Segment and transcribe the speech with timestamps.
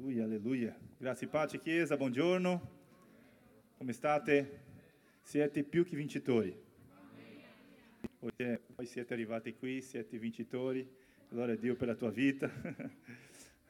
[0.00, 0.74] Alleluia, alleluia.
[0.96, 2.70] Grazie, pace, Chiesa, buongiorno.
[3.76, 4.60] Come state?
[5.20, 6.58] Siete più che vincitori.
[8.18, 10.90] Poi siete arrivati qui, siete vincitori.
[11.28, 12.50] Gloria a Dio per la tua vita.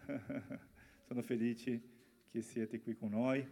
[1.08, 1.80] Sono felice
[2.30, 3.44] che siete qui con noi.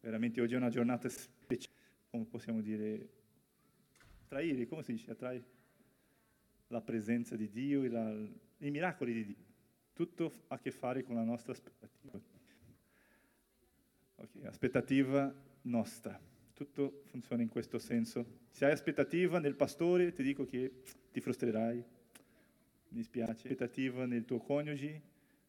[0.00, 1.78] Veramente oggi è una giornata speciale,
[2.10, 3.08] come possiamo dire,
[4.24, 5.44] attraire, come si dice, attrae
[6.66, 9.43] la presenza di Dio e la, i miracoli di Dio.
[9.94, 12.20] Tutto ha a che fare con la nostra aspettativa.
[14.16, 16.20] Okay, aspettativa nostra.
[16.52, 18.40] Tutto funziona in questo senso.
[18.50, 21.76] Se hai aspettativa nel pastore, ti dico che ti frustrerai.
[21.76, 23.46] Mi dispiace.
[23.46, 25.00] Aspettativa nel tuo coniuge,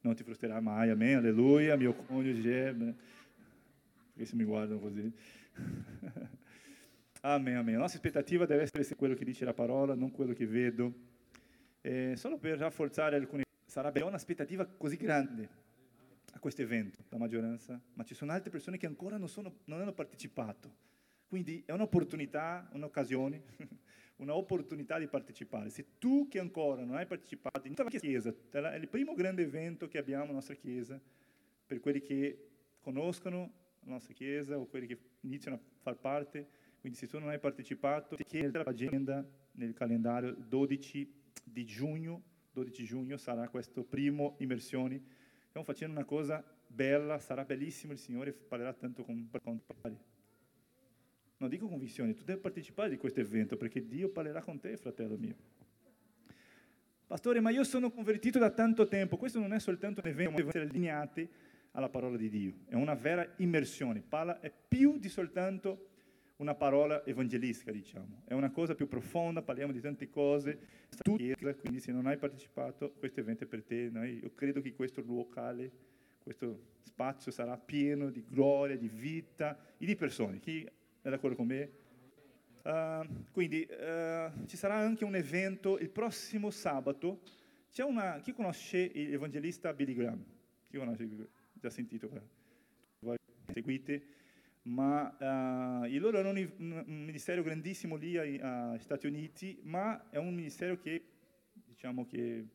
[0.02, 0.92] non ti frustrerai mai.
[0.92, 1.76] Amen, alleluia.
[1.76, 2.72] Mio coniuge.
[4.14, 5.12] Perché se mi guardano così.
[7.22, 7.74] amen, amen.
[7.74, 10.94] La nostra aspettativa deve essere quello che dice la parola, non quello che vedo.
[11.82, 13.45] Eh, solo per rafforzare alcune
[13.76, 15.50] sarebbe un'aspettativa così grande
[16.32, 19.82] a questo evento, la maggioranza, ma ci sono altre persone che ancora non, sono, non
[19.82, 20.74] hanno partecipato.
[21.28, 23.44] Quindi è un'opportunità, un'occasione,
[24.16, 25.70] un'opportunità di partecipare.
[25.70, 29.90] Se tu che ancora non hai partecipato in la Chiesa, è il primo grande evento
[29.90, 30.98] che abbiamo nella nostra Chiesa,
[31.66, 32.48] per quelli che
[32.80, 33.52] conoscono
[33.82, 36.48] la nostra Chiesa o quelli che iniziano a far parte,
[36.80, 42.84] quindi se tu non hai partecipato, ti chiedo l'agenda nel calendario 12 di giugno, 12
[42.86, 45.24] giugno sarà questo primo immersioni
[45.56, 49.62] Stiamo facendo una cosa bella, sarà bellissimo, il Signore parlerà tanto con, con
[51.38, 55.16] Non dico convinzioni, tu devi partecipare di questo evento perché Dio parlerà con te, fratello
[55.16, 55.34] mio.
[57.08, 59.16] Pastore, ma io sono convertito da tanto tempo.
[59.16, 61.30] Questo non è soltanto un evento, devono essere allineati
[61.72, 62.54] alla parola di Dio.
[62.68, 64.02] È una vera immersione.
[64.02, 65.92] Parla, è più di soltanto
[66.38, 68.24] una parola evangelistica, diciamo.
[68.26, 70.60] È una cosa più profonda, parliamo di tante cose.
[71.04, 73.90] Quindi se non hai partecipato, questo evento è per te.
[73.92, 74.06] No?
[74.06, 75.72] Io credo che questo locale,
[76.22, 80.40] questo spazio sarà pieno di gloria, di vita e di persone.
[80.40, 80.68] Chi
[81.02, 81.84] è d'accordo con me?
[82.64, 87.22] Uh, quindi uh, ci sarà anche un evento il prossimo sabato.
[87.72, 90.24] C'è una, chi conosce l'evangelista Billy Graham?
[90.68, 91.08] Chi conosce?
[91.54, 92.10] Già sentito?
[93.54, 94.15] Seguite?
[94.66, 100.18] Ma uh, loro hanno un, un, ministero grandissimo lì agli uh, Stati Uniti, ma è
[100.18, 101.04] un ministero che,
[101.66, 102.48] diciamo, che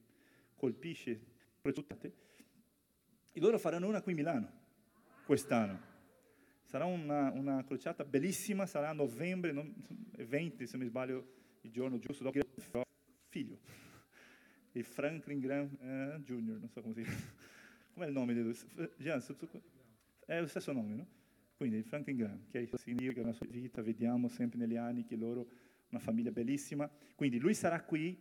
[0.57, 1.29] colpisce
[1.63, 4.53] e loro faranno una qui a Milano
[5.25, 5.89] quest'anno.
[6.63, 9.75] Sarà una, una crociata bellissima, sarà a novembre, non,
[10.13, 11.33] 20 se non mi sbaglio,
[11.63, 12.47] il giorno giusto dopo il
[13.29, 13.59] figlio,
[14.73, 17.19] il Franklin Graham eh, Jr., non so come si chiama.
[17.93, 18.57] Com'è il nome di lui?
[20.25, 21.07] È lo stesso nome, no?
[21.61, 25.47] Quindi il Franklin Graham, che significa la sua vita, vediamo sempre negli anni che loro,
[25.91, 26.91] una famiglia bellissima.
[27.15, 28.19] Quindi lui sarà qui,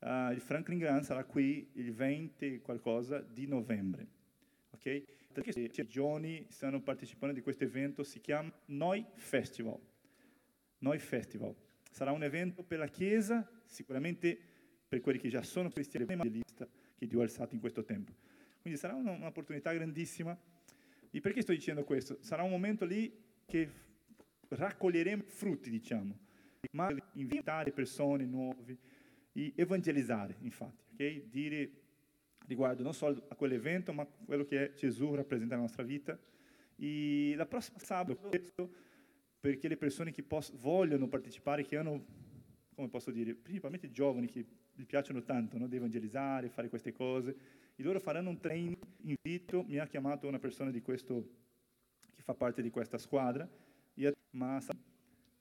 [0.00, 4.08] uh, il Franklin Graham sarà qui il 20 qualcosa di novembre.
[4.70, 5.04] Ok?
[5.32, 9.78] Perché le regioni stanno partecipando di questo evento, si chiama Noi Festival.
[10.78, 11.54] Noi Festival.
[11.92, 14.36] Sarà un evento per la Chiesa, sicuramente
[14.88, 18.12] per quelli che già sono cristiani, che Dio ha alzato in questo tempo.
[18.60, 20.36] Quindi sarà un'opportunità grandissima
[21.14, 22.18] e perché sto dicendo questo?
[22.22, 23.16] Sarà un momento lì
[23.46, 23.70] che
[24.48, 26.18] raccoglieremo frutti, diciamo,
[26.72, 28.76] ma invitare persone nuove
[29.32, 31.22] e evangelizzare, infatti, ok?
[31.30, 31.70] Dire
[32.48, 36.18] riguardo non solo a quell'evento, ma a quello che Gesù rappresenta nella nostra vita.
[36.74, 38.74] E la prossima sabato,
[39.38, 42.04] perché le persone che poss- vogliono partecipare, che hanno,
[42.74, 44.44] come posso dire, principalmente giovani che
[44.74, 45.68] gli piacciono tanto no?
[45.68, 47.36] di evangelizzare, fare queste cose,
[47.76, 51.28] e loro faranno un training, invito, mi ha chiamato una persona di questo,
[52.14, 53.48] che fa parte di questa squadra,
[54.34, 54.60] ma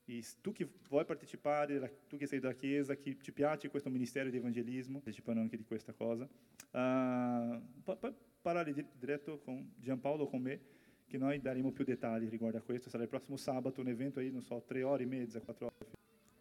[0.06, 4.30] e tu che vuoi partecipare, tu che sei della Chiesa, che ti piace questo ministero
[4.30, 10.60] di evangelismo, partecipano anche di questa cosa, uh, puoi parlare diretto con Giampaolo con me,
[11.08, 12.90] che noi daremo più dettagli riguardo a questo.
[12.90, 15.92] Sarà il prossimo sabato, un evento aí, non so, tre ore e mezza, quattro ore.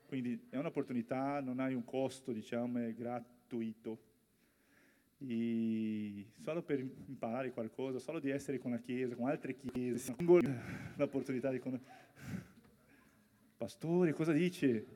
[0.07, 4.11] Quindi è un'opportunità, non hai un costo, diciamo, è gratuito
[5.27, 10.15] e solo per imparare qualcosa, solo di essere con la Chiesa, con altre chiese,
[10.97, 12.01] l'opportunità di conoscere.
[13.57, 14.87] Pastore, cosa dice?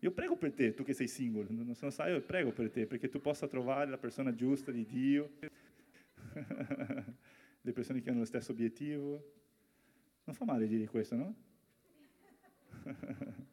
[0.00, 2.86] Io prego per te, tu che sei singolo, non so, sai, io prego per te,
[2.86, 5.32] perché tu possa trovare la persona giusta di Dio,
[7.62, 9.34] le persone che hanno lo stesso obiettivo.
[10.24, 11.34] Non fa male dire questo, no?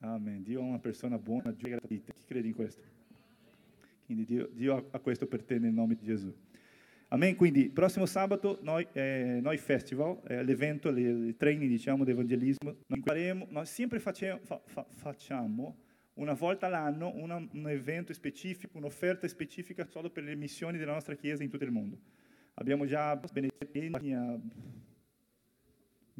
[0.00, 0.42] Amen.
[0.42, 2.97] Dio è una persona buona, giusta, chi crede in questo?
[4.08, 6.34] Quindi Dio, Dio, ha questo per te nel nome di Gesù.
[7.08, 7.36] Amen.
[7.36, 13.02] Quindi prossimo sabato noi, eh, noi Festival, eh, l'evento, il training diciamo di evangelismo, noi,
[13.50, 15.76] noi sempre facciamo, fa, fa, facciamo
[16.14, 21.14] una volta all'anno una, un evento specifico, un'offerta specifica solo per le missioni della nostra
[21.14, 21.98] Chiesa in tutto il mondo.
[22.54, 24.14] abbiamo già Benedetta, mi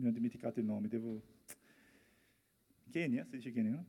[0.07, 1.23] ho dimenticato il nome, devo...
[2.91, 3.87] Kenya, si dice Kenya, no?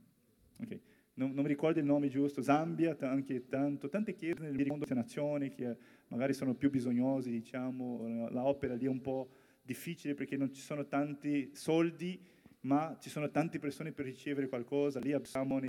[0.62, 0.80] Ok,
[1.20, 4.96] non, non mi ricordo il nome giusto, Zambia, anche tanto, tante chiese nel mondo, queste
[4.96, 5.76] nazioni che
[6.08, 9.30] magari sono più bisognosi, diciamo, la opera lì è un po'
[9.62, 12.20] difficile perché non ci sono tanti soldi,
[12.62, 15.60] ma ci sono tante persone per ricevere qualcosa, lì abbiamo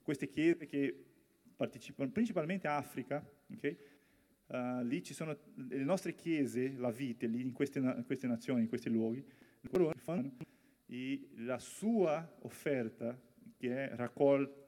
[0.00, 1.04] queste chiese che
[1.56, 3.76] partecipano principalmente a Africa, okay?
[4.46, 8.62] uh, lì ci sono le nostre chiese, la vita, lì in queste, in queste nazioni,
[8.62, 9.24] in questi luoghi,
[9.72, 10.36] loro fanno
[11.38, 13.18] la sua offerta
[13.56, 14.63] che è raccolta,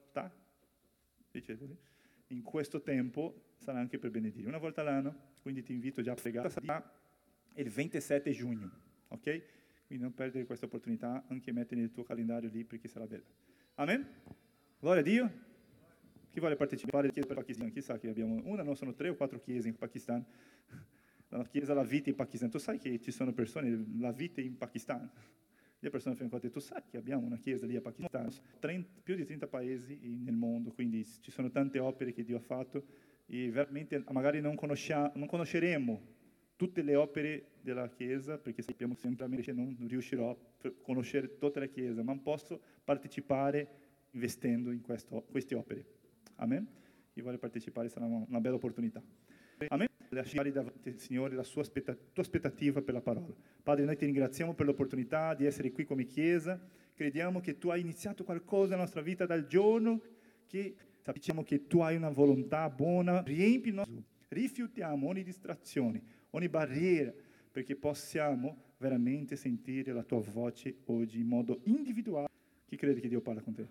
[1.41, 1.77] così,
[2.27, 4.47] in questo tempo sarà anche per benedire.
[4.47, 6.93] Una volta all'anno, quindi ti invito già a pregare, sarà
[7.55, 8.71] il 27 giugno,
[9.07, 9.43] ok?
[9.87, 13.23] Quindi non perdere questa opportunità, anche mettere nel tuo calendario lì perché sarà bello.
[13.75, 14.05] Amen?
[14.79, 15.31] Gloria a Dio.
[16.29, 17.71] Chi vuole partecipare alle chiese per Pakistan?
[17.71, 20.23] Chissà che abbiamo una, non sono tre o quattro chiese in Pakistan.
[21.29, 22.49] La chiesa La Vita in Pakistan.
[22.49, 25.09] Tu sai che ci sono persone, La Vita in Pakistan.
[25.79, 28.29] Le persone affiancate a te, tu sai che abbiamo una chiesa lì a Pakistan.
[28.59, 32.41] 30, più di 30 paesi nel mondo, quindi ci sono tante opere che Dio ha
[32.41, 32.83] fatto
[33.27, 36.15] e veramente magari non, non conosceremo
[36.55, 41.67] tutte le opere della Chiesa, perché sappiamo che semplicemente non riuscirò a conoscere tutta la
[41.67, 45.85] Chiesa, ma posso partecipare investendo in questo, queste opere.
[46.37, 46.67] Amen?
[47.13, 49.01] Chi vuole partecipare sarà una bella opportunità.
[49.67, 49.87] Amen?
[50.17, 53.33] Lasciare davanti, Signore, la sua aspettativa, tua aspettativa per la parola.
[53.61, 56.59] Padre, noi ti ringraziamo per l'opportunità di essere qui come Chiesa.
[56.95, 60.01] Crediamo che tu hai iniziato qualcosa nella nostra vita dal giorno
[60.47, 63.21] che sappiamo che tu hai una volontà buona.
[63.21, 64.03] Riempi nostro.
[64.29, 67.13] Rifiutiamo ogni distrazione, ogni barriera,
[67.51, 72.27] perché possiamo veramente sentire la tua voce oggi in modo individuale.
[72.65, 73.67] Chi crede che Dio parla con te?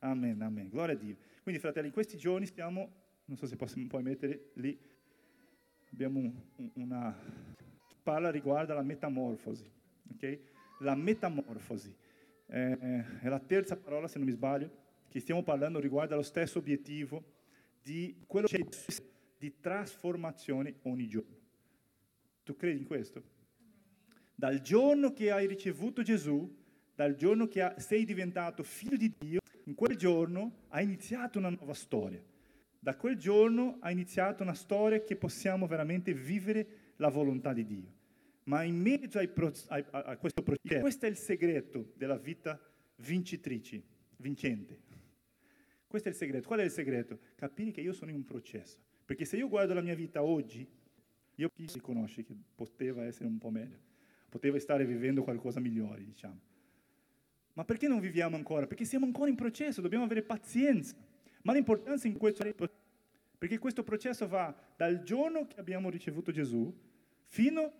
[0.00, 0.68] Amen, amen.
[0.68, 1.16] Gloria a Dio.
[1.42, 2.92] Quindi, fratelli, in questi giorni stiamo,
[3.24, 4.78] non so se possiamo poi mettere lì,
[5.90, 7.16] abbiamo un, una
[8.02, 9.70] parla riguardo alla metamorfosi.
[10.14, 10.40] Okay?
[10.80, 11.94] La metamorfosi
[12.46, 14.70] eh, è la terza parola, se non mi sbaglio,
[15.08, 17.22] che stiamo parlando riguardo allo stesso obiettivo
[17.82, 18.94] di quello che è
[19.38, 21.36] di trasformazione ogni giorno.
[22.42, 23.22] Tu credi in questo?
[24.34, 26.56] Dal giorno che hai ricevuto Gesù,
[26.94, 31.74] dal giorno che sei diventato figlio di Dio, in quel giorno ha iniziato una nuova
[31.74, 32.22] storia.
[32.78, 37.96] Da quel giorno ha iniziato una storia che possiamo veramente vivere la volontà di Dio.
[38.44, 42.58] Ma in mezzo ai, a, a questo processo, questo è il segreto della vita
[42.96, 43.82] vincitrice,
[44.16, 44.78] vincente.
[45.86, 46.46] Questo è il segreto.
[46.46, 47.18] Qual è il segreto?
[47.34, 48.78] Capire che io sono in un processo.
[49.04, 50.66] Perché se io guardo la mia vita oggi,
[51.34, 53.78] io chi si conosce che poteva essere un po' meglio,
[54.28, 56.40] poteva stare vivendo qualcosa migliore, diciamo.
[57.54, 58.66] Ma perché non viviamo ancora?
[58.66, 60.94] Perché siamo ancora in processo, dobbiamo avere pazienza.
[61.48, 62.54] Ma l'importanza in questo è
[63.38, 66.70] perché questo processo va dal giorno che abbiamo ricevuto Gesù
[67.24, 67.72] fino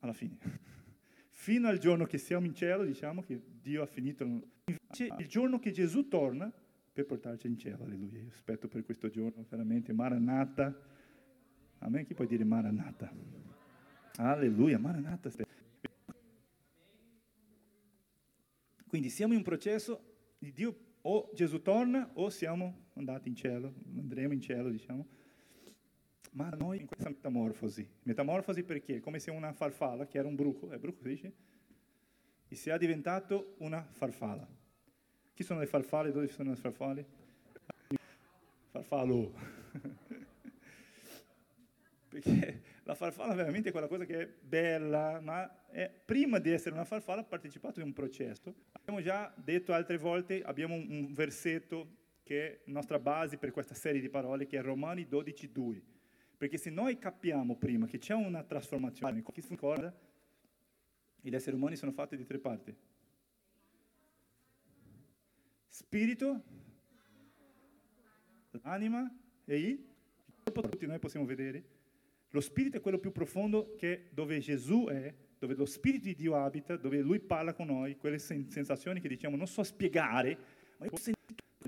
[0.00, 0.36] alla fine.
[1.32, 4.24] fino al giorno che siamo in cielo, diciamo che Dio ha finito.
[4.26, 6.52] Il giorno che Gesù torna
[6.92, 8.20] per portarci in cielo, alleluia.
[8.20, 10.78] Io aspetto per questo giorno, veramente, Maranata.
[11.78, 13.10] Amen, chi può dire Maranata?
[14.16, 15.30] Alleluia, Maranata.
[18.86, 19.98] Quindi siamo in un processo
[20.36, 25.06] di Dio, o Gesù torna o siamo andati in cielo, andremo in cielo, diciamo.
[26.32, 29.00] Ma noi in questa metamorfosi, metamorfosi perché?
[29.00, 31.32] Come se una farfalla, che era un bruco, è bruco si dice?
[32.48, 34.46] E sia diventato una farfalla.
[35.34, 36.12] Chi sono le farfalle?
[36.12, 37.06] Dove sono le farfalle?
[38.70, 39.32] Farfallo.
[42.08, 46.74] perché la farfalla veramente è quella cosa che è bella, ma è, prima di essere
[46.74, 48.54] una farfalla ha partecipato in un processo.
[48.72, 51.96] Abbiamo già detto altre volte, abbiamo un versetto
[52.28, 55.80] che è nostra base per questa serie di parole, che è Romani 12,2.
[56.36, 59.96] Perché se noi capiamo prima che c'è una trasformazione, chi si ricorda,
[61.22, 62.76] gli esseri umani sono fatti di tre parti.
[65.68, 66.42] Spirito,
[68.50, 69.10] l'anima
[69.46, 69.86] e il
[70.44, 71.76] corpo, tutti noi possiamo vedere
[72.32, 76.36] lo spirito è quello più profondo che dove Gesù è, dove lo spirito di Dio
[76.36, 80.36] abita, dove lui parla con noi, quelle sensazioni che diciamo non so spiegare,
[80.76, 81.10] ma io posso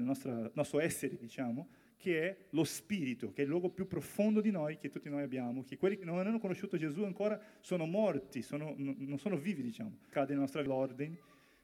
[0.01, 4.41] nel nostro, nostro essere, diciamo, che è lo spirito, che è il luogo più profondo
[4.41, 7.87] di noi, che tutti noi abbiamo, che quelli che non hanno conosciuto Gesù ancora sono
[7.87, 9.99] morti, sono, non sono vivi, diciamo.
[10.09, 11.19] Cade nelle nostre ordini,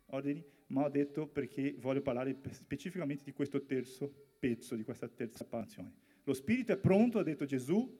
[0.07, 5.45] ordini, ma ho detto perché voglio parlare specificamente di questo terzo pezzo, di questa terza
[5.45, 5.93] passione.
[6.25, 7.99] Lo spirito è pronto, ha detto Gesù,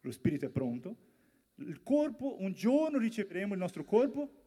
[0.00, 0.96] lo spirito è pronto,
[1.56, 4.42] il corpo, un giorno riceveremo il nostro corpo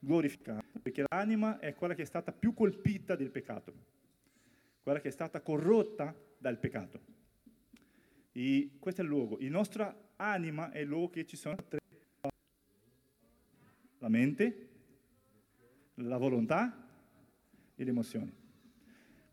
[0.00, 3.72] glorificato, perché l'anima è quella che è stata più colpita del peccato,
[4.82, 7.00] quella che è stata corrotta dal peccato.
[8.32, 9.36] E questo è il luogo.
[9.40, 11.78] La nostra anima è il luogo che ci sono tre.
[13.98, 14.68] La mente,
[15.94, 16.86] la volontà
[17.74, 18.32] e le emozioni.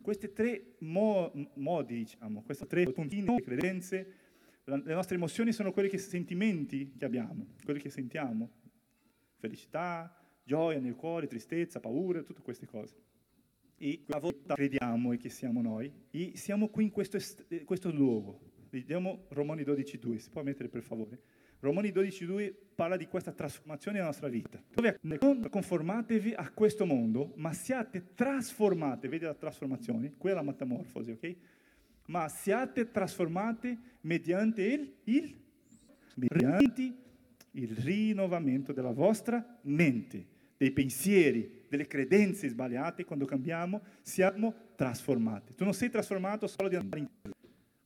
[0.01, 4.13] Questi tre mo- modi, diciamo, questi tre puntini di credenze,
[4.65, 8.49] la, le nostre emozioni sono quelli che sentimenti che abbiamo, quelli che sentiamo,
[9.37, 12.95] felicità, gioia nel cuore, tristezza, paura, tutte queste cose.
[13.77, 17.91] E a volte crediamo e che siamo noi, e siamo qui in questo, est- questo
[17.91, 18.39] luogo.
[18.69, 21.21] Vediamo Romani 12.2, si può mettere per favore?
[21.59, 24.61] Romani 12.2 parla di questa trasformazione della nostra vita.
[24.73, 30.51] Dove non conformatevi a questo mondo, ma siate trasformati, vedi la trasformazione, quella è la
[30.51, 31.35] metamorfosi, ok?
[32.07, 35.35] Ma siate trasformati mediante il, il,
[36.15, 36.93] mediante
[37.51, 40.25] il rinnovamento della vostra mente,
[40.57, 45.55] dei pensieri, delle credenze sbagliate, quando cambiamo, siamo trasformati.
[45.55, 47.09] Tu non sei trasformato solo di andare in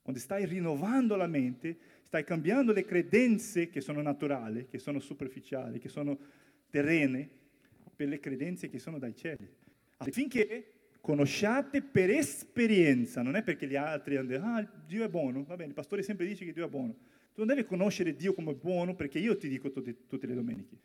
[0.01, 5.77] quando stai rinnovando la mente, stai cambiando le credenze che sono naturali, che sono superficiali,
[5.77, 6.17] che sono
[6.71, 7.29] terrene,
[7.95, 9.47] per le credenze che sono dai cieli.
[9.97, 15.43] Affinché conosciate per esperienza, non è perché gli altri hanno detto, ah, Dio è buono,
[15.43, 16.95] va bene, il pastore sempre dice che Dio è buono.
[17.33, 20.75] Tu non devi conoscere Dio come buono perché io ti dico tutte, tutte le domeniche.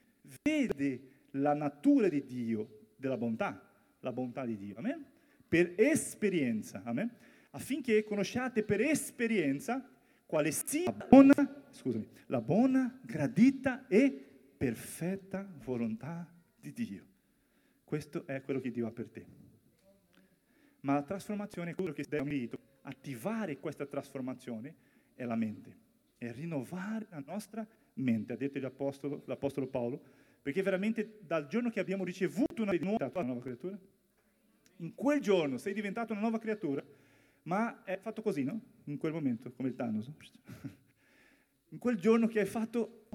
[0.43, 3.63] Vedi la natura di Dio, della bontà,
[4.01, 5.05] la bontà di Dio, amen?
[5.47, 7.11] Per esperienza, amen?
[7.55, 9.89] affinché conosciate per esperienza
[10.27, 14.11] quale sia la buona, scusami, la buona, gradita e
[14.57, 16.29] perfetta volontà
[16.61, 17.07] di Dio.
[17.85, 19.27] Questo è quello che Dio ha per te.
[20.81, 22.51] Ma la trasformazione è quello che deve
[22.83, 24.75] attivare questa trasformazione
[25.15, 25.77] è la mente,
[26.19, 30.03] è rinnovare la nostra mente, ha detto l'Apostolo, l'Apostolo Paolo,
[30.45, 33.79] perché veramente dal giorno che abbiamo ricevuto una nuova creatura,
[34.77, 36.85] in quel giorno sei diventato una nuova creatura,
[37.45, 38.61] ma è fatto così, no?
[38.85, 40.11] In quel momento, come il Thanos.
[41.71, 43.07] In quel giorno che hai fatto,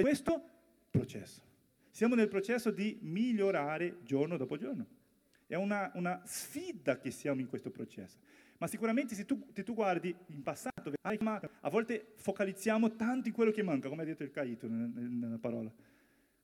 [0.00, 0.42] questo
[0.90, 1.42] processo.
[1.90, 4.84] Siamo nel processo di migliorare giorno dopo giorno.
[5.46, 8.18] È una, una sfida che siamo in questo processo.
[8.58, 13.52] Ma sicuramente se tu, se tu guardi in passato, a volte focalizziamo tanto in quello
[13.52, 15.72] che manca, come ha detto il Caito nella parola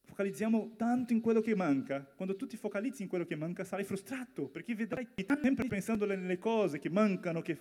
[0.05, 3.85] focalizziamo tanto in quello che manca, quando tu ti focalizzi in quello che manca sarai
[3.85, 7.59] frustrato, perché vedrai che sempre pensando nelle cose che mancano, che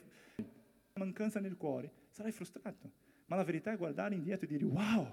[0.94, 2.92] mancanza nel cuore, sarai frustrato.
[3.26, 5.12] Ma la verità è guardare indietro e dire wow,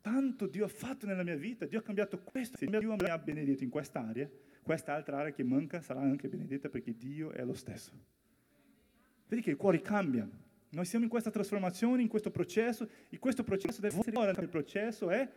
[0.00, 3.18] tanto Dio ha fatto nella mia vita, Dio ha cambiato questo, se Dio mi ha
[3.18, 4.28] benedetto in quest'area,
[4.62, 7.92] quest'altra area che manca sarà anche benedetta perché Dio è lo stesso.
[9.28, 10.28] Vedi che il cuore cambia.
[10.68, 15.08] Noi siamo in questa trasformazione, in questo processo, e questo processo deve essere il processo
[15.08, 15.28] è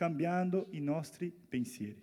[0.00, 2.02] cambiando i nostri pensieri.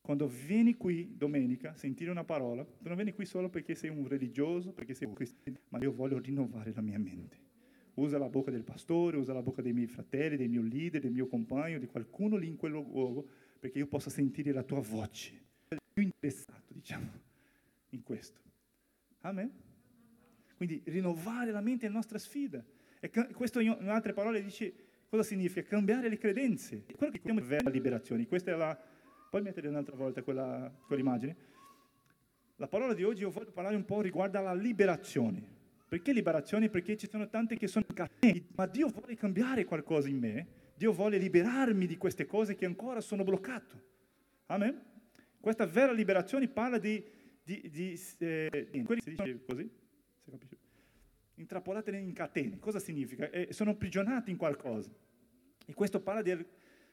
[0.00, 3.90] Quando vieni qui domenica a sentire una parola, tu non vieni qui solo perché sei
[3.90, 7.38] un religioso, perché sei un cristiano, ma io voglio rinnovare la mia mente.
[7.94, 11.12] Usa la bocca del pastore, usa la bocca dei miei fratelli, del mio leader, del
[11.12, 13.28] mio compagno, di qualcuno lì in quel luogo,
[13.60, 15.40] perché io possa sentire la tua voce.
[15.92, 17.12] Più interessato, diciamo,
[17.90, 18.40] in questo.
[19.20, 19.52] Amen?
[20.56, 22.60] Quindi rinnovare la mente è la nostra sfida.
[22.98, 24.83] E questo in altre parole dice
[25.14, 25.68] Cosa significa?
[25.68, 26.86] Cambiare le credenze.
[26.96, 28.26] Quello che chiamiamo vera liberazione.
[28.26, 28.76] Questa è la...
[29.30, 31.36] Puoi mettere un'altra volta quella, quell'immagine?
[32.56, 35.40] La parola di oggi io voglio parlare un po' riguardo alla liberazione.
[35.86, 36.68] Perché liberazione?
[36.68, 40.46] Perché ci sono tante che sono catene, ma Dio vuole cambiare qualcosa in me.
[40.74, 43.80] Dio vuole liberarmi di queste cose che ancora sono bloccato.
[44.46, 44.82] Amen?
[45.38, 47.00] Questa vera liberazione parla di,
[47.40, 49.70] di, di eh, si dice così?
[50.24, 50.62] Si capisce?
[51.36, 52.58] intrappolate in catene.
[52.58, 53.30] Cosa significa?
[53.30, 54.90] Eh, sono prigionati in qualcosa.
[55.64, 56.44] E questo parla di,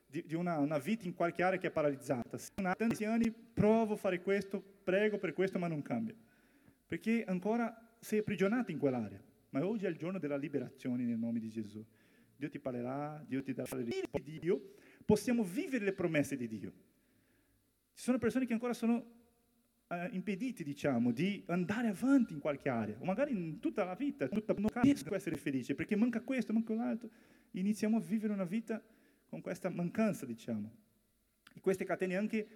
[0.05, 2.37] di, di una, una, vita in qualche area che è paralizzata.
[2.37, 6.15] Se da tanti anni provo a fare questo, prego per questo, ma non cambia.
[6.85, 9.21] Perché ancora sei prigionato in quell'area.
[9.49, 11.85] Ma oggi è il giorno della liberazione nel nome di Gesù.
[12.35, 14.73] Dio ti parlerà, Dio ti darà di Dio.
[15.05, 16.71] Possiamo vivere le promesse di Dio.
[17.93, 19.20] Ci sono persone che ancora sono
[19.91, 24.27] eh, impediti, diciamo, di andare avanti in qualche area, o magari in tutta la vita,
[24.29, 27.09] tutta, non riesco a essere felice, perché manca questo, manca l'altro.
[27.51, 28.81] Iniziamo a vivere una vita
[29.27, 30.71] con questa mancanza, diciamo.
[31.53, 32.47] E queste catene anche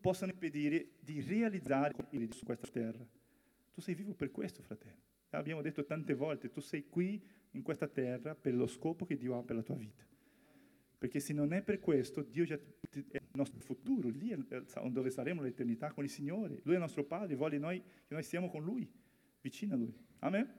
[0.00, 1.94] possono impedire di realizzare
[2.30, 3.06] su questa terra.
[3.72, 5.06] Tu sei vivo per questo, fratello.
[5.30, 7.22] Abbiamo detto tante volte, tu sei qui
[7.52, 10.04] in questa terra per lo scopo che Dio ha per la tua vita.
[10.98, 14.36] Perché se non è per questo, Dio è il nostro futuro, lì è
[14.90, 16.60] dove saremo l'eternità con il Signore.
[16.64, 18.90] Lui è il nostro Padre, vuole noi, che noi stiamo con Lui,
[19.40, 19.94] vicino a Lui.
[20.18, 20.52] Amen?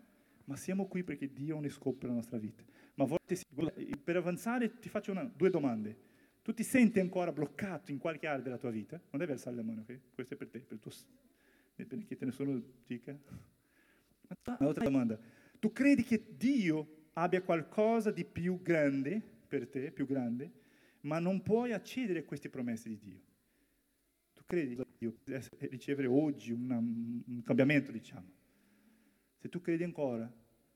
[0.46, 2.64] Ma siamo qui perché Dio ha per la nostra vita.
[2.96, 3.38] Ma volte,
[4.02, 6.08] per avanzare ti faccio una, due domande.
[6.42, 8.96] Tu ti senti ancora bloccato in qualche area della tua vita?
[8.98, 10.00] Non devi alzare la mano, ok?
[10.16, 10.92] Questo è per te, per tuo...
[11.76, 13.16] perché te ne sono dica.
[14.58, 15.20] Un'altra domanda.
[15.60, 20.52] Tu credi che Dio abbia qualcosa di più grande per te, più grande,
[21.02, 23.22] ma non puoi accedere a queste promesse di Dio.
[24.34, 28.32] Tu credi che Dio potesse ricevere oggi una, un cambiamento, diciamo.
[29.38, 30.32] Se tu credi ancora,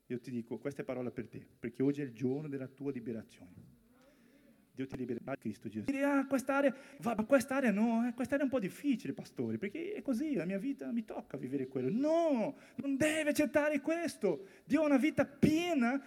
[0.08, 2.92] io ti dico, questa è parola per te, perché oggi è il giorno della tua
[2.92, 3.72] liberazione.
[4.76, 5.86] Dio ti libererà Cristo Gesù.
[5.86, 10.02] Dire, ah, quest'area, va, quest'area no, eh, quest'area è un po' difficile, pastore, perché è
[10.02, 11.90] così, la mia vita mi tocca vivere quello.
[11.92, 14.48] No, non deve accettare questo.
[14.66, 16.04] Dio ha una vita piena.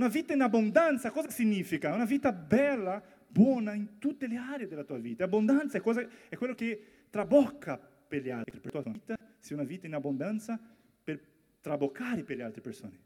[0.00, 1.92] Una vita in abbondanza, cosa significa?
[1.92, 5.24] Una vita bella, buona in tutte le aree della tua vita.
[5.24, 8.60] Abbondanza è, cosa, è quello che trabocca per gli altri.
[8.60, 10.58] Per la tua vita sia una vita in abbondanza
[11.04, 11.22] per
[11.60, 12.98] traboccare per le altre persone.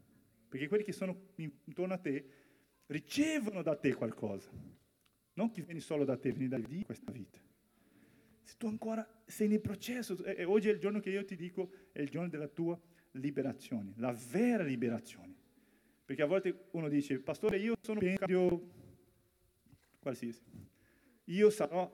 [0.47, 2.29] Perché quelli che sono intorno a te
[2.85, 4.49] ricevono da te qualcosa.
[5.33, 7.39] Non che vieni solo da te, vieni da Dio questa vita.
[8.41, 11.71] Se tu ancora sei nel processo, e oggi è il giorno che io ti dico,
[11.91, 12.79] è il giorno della tua
[13.11, 15.34] liberazione, la vera liberazione.
[16.05, 18.61] Perché a volte uno dice, pastore, io sono in cambio
[19.99, 20.41] qualsiasi.
[21.25, 21.91] Io sarò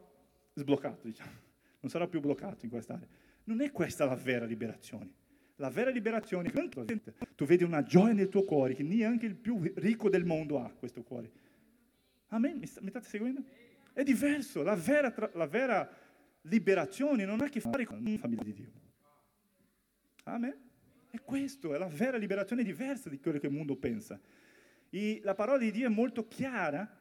[0.53, 1.31] sbloccato, diciamo.
[1.79, 3.07] Non sarò più bloccato in quest'area.
[3.45, 5.13] Non è questa la vera liberazione.
[5.55, 7.01] La vera liberazione è che
[7.35, 10.69] tu vedi una gioia nel tuo cuore che neanche il più ricco del mondo ha
[10.71, 11.31] questo cuore.
[12.27, 12.57] Amen?
[12.57, 13.43] Mi, state seguendo?
[13.93, 14.63] È diverso.
[14.63, 15.89] La vera, la vera
[16.41, 18.71] liberazione non ha a che fare con la famiglia di Dio.
[20.23, 20.70] Amen?
[21.11, 24.19] È questo, è la vera liberazione diversa di quello che il mondo pensa.
[24.89, 26.99] E la parola di Dio è molto chiara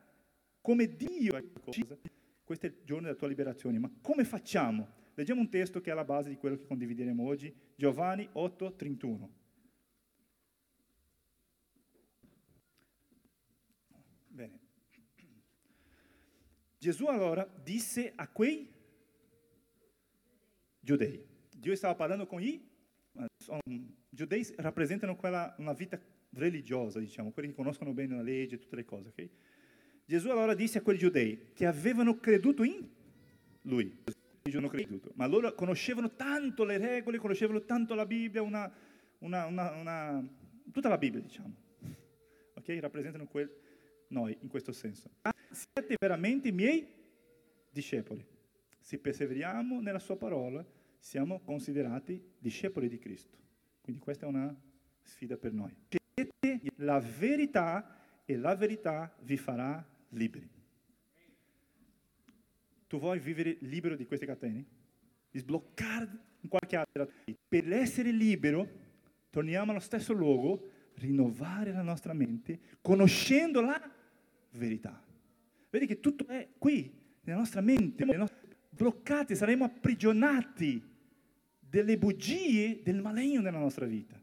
[0.61, 1.97] come Dio è cosa.
[2.43, 3.79] Questo è il giorno della tua liberazione.
[3.79, 4.99] Ma come facciamo?
[5.15, 9.31] Leggiamo un testo che è alla base di quello che condivideremo oggi, Giovanni 8, 31.
[14.27, 14.59] Bene.
[16.79, 18.69] Gesù allora disse a quei
[20.81, 21.25] giudei,
[21.57, 22.69] Dio stava parlando con i
[24.11, 25.99] giudei rappresentano quella, una vita
[26.33, 29.29] religiosa, diciamo, quelli che conoscono bene la legge e tutte le cose, ok?
[30.05, 32.87] Gesù allora disse a quei giudei che avevano creduto in
[33.63, 33.97] lui,
[34.69, 38.73] creduto, ma loro conoscevano tanto le regole, conoscevano tanto la Bibbia, una,
[39.19, 40.29] una, una,
[40.73, 41.55] tutta la Bibbia, diciamo.
[42.55, 42.79] Ok?
[42.81, 43.51] Rappresentano quel,
[44.09, 45.11] noi in questo senso.
[45.51, 46.87] Siete veramente miei
[47.71, 48.25] discepoli.
[48.81, 50.65] Se perseveriamo nella sua parola,
[50.99, 53.39] siamo considerati discepoli di Cristo.
[53.81, 54.55] Quindi questa è una
[55.03, 55.75] sfida per noi.
[55.89, 60.49] Siete la verità e la verità vi farà liberi.
[62.87, 64.65] Tu vuoi vivere libero di queste catene?
[65.31, 66.09] Di sbloccare
[66.49, 67.07] qualche altra.
[67.49, 68.69] Per essere libero,
[69.31, 73.81] torniamo allo stesso luogo, rinnovare la nostra mente, conoscendo la
[74.51, 75.03] verità.
[75.71, 78.05] Vedi che tutto è qui, nella nostra mente,
[78.71, 80.90] bloccati, saremo aprigionati
[81.71, 84.21] delle bugie del maligno nella nostra vita.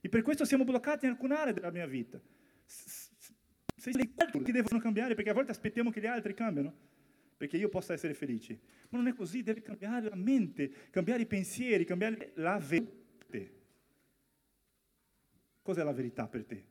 [0.00, 2.20] E per questo siamo bloccati in alcune aree della mia vita.
[2.64, 6.74] Se le che devono cambiare, perché a volte aspettiamo che gli altri cambiano
[7.36, 8.58] perché io possa essere felice.
[8.88, 12.94] Ma non è così, deve cambiare la mente, cambiare i pensieri, cambiare la verità.
[15.62, 16.64] Cos'è la verità per te?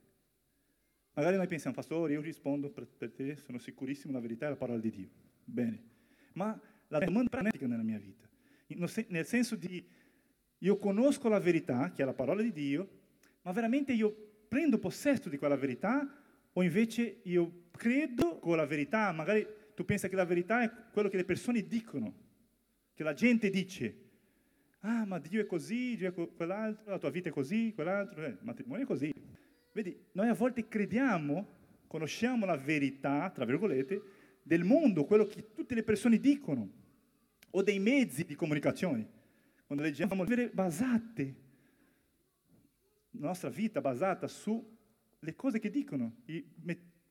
[1.13, 4.79] Magari noi pensiamo, pastore, io rispondo per te, sono sicurissimo, la verità è la parola
[4.79, 5.09] di Dio.
[5.43, 5.83] Bene.
[6.33, 8.27] Ma la domanda pratica nella mia vita,
[9.07, 9.85] nel senso di
[10.59, 12.89] io conosco la verità, che è la parola di Dio,
[13.41, 14.13] ma veramente io
[14.47, 16.21] prendo possesso di quella verità
[16.53, 21.09] o invece io credo con la verità, magari tu pensi che la verità è quello
[21.09, 22.13] che le persone dicono,
[22.93, 24.03] che la gente dice.
[24.79, 28.29] Ah, ma Dio è così, Dio è quell'altro, la tua vita è così, quell'altro, eh,
[28.29, 29.11] il matrimonio è così.
[29.73, 31.47] Vedi, noi a volte crediamo,
[31.87, 34.01] conosciamo la verità, tra virgolette,
[34.41, 36.69] del mondo, quello che tutte le persone dicono,
[37.49, 39.07] o dei mezzi di comunicazione.
[39.65, 41.35] Quando leggiamo vivere basate,
[43.11, 46.45] la nostra vita basata sulle cose che dicono, e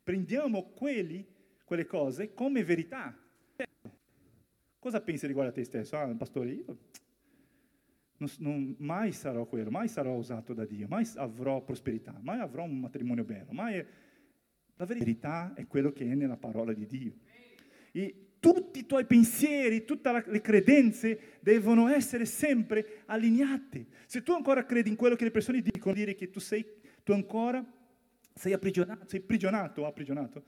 [0.02, 1.26] prendiamo quelli
[1.64, 3.18] quelle cose come verità.
[4.78, 5.96] Cosa pensi riguardo a te stesso?
[5.96, 6.78] Ah, pastore, io
[8.18, 12.62] non, non, mai sarò quello, mai sarò usato da Dio, mai avrò prosperità, mai avrò
[12.64, 13.84] un matrimonio bello, mai...
[14.76, 17.14] La verità è quello che è nella parola di Dio.
[17.92, 18.23] E
[18.74, 23.86] tutti i tuoi pensieri, tutte le credenze devono essere sempre allineate.
[24.06, 26.66] Se tu ancora credi in quello che le persone dicono, dire che tu sei,
[27.04, 27.64] tu ancora
[28.34, 30.44] sei aprigionato, sei prigionato o aprigionato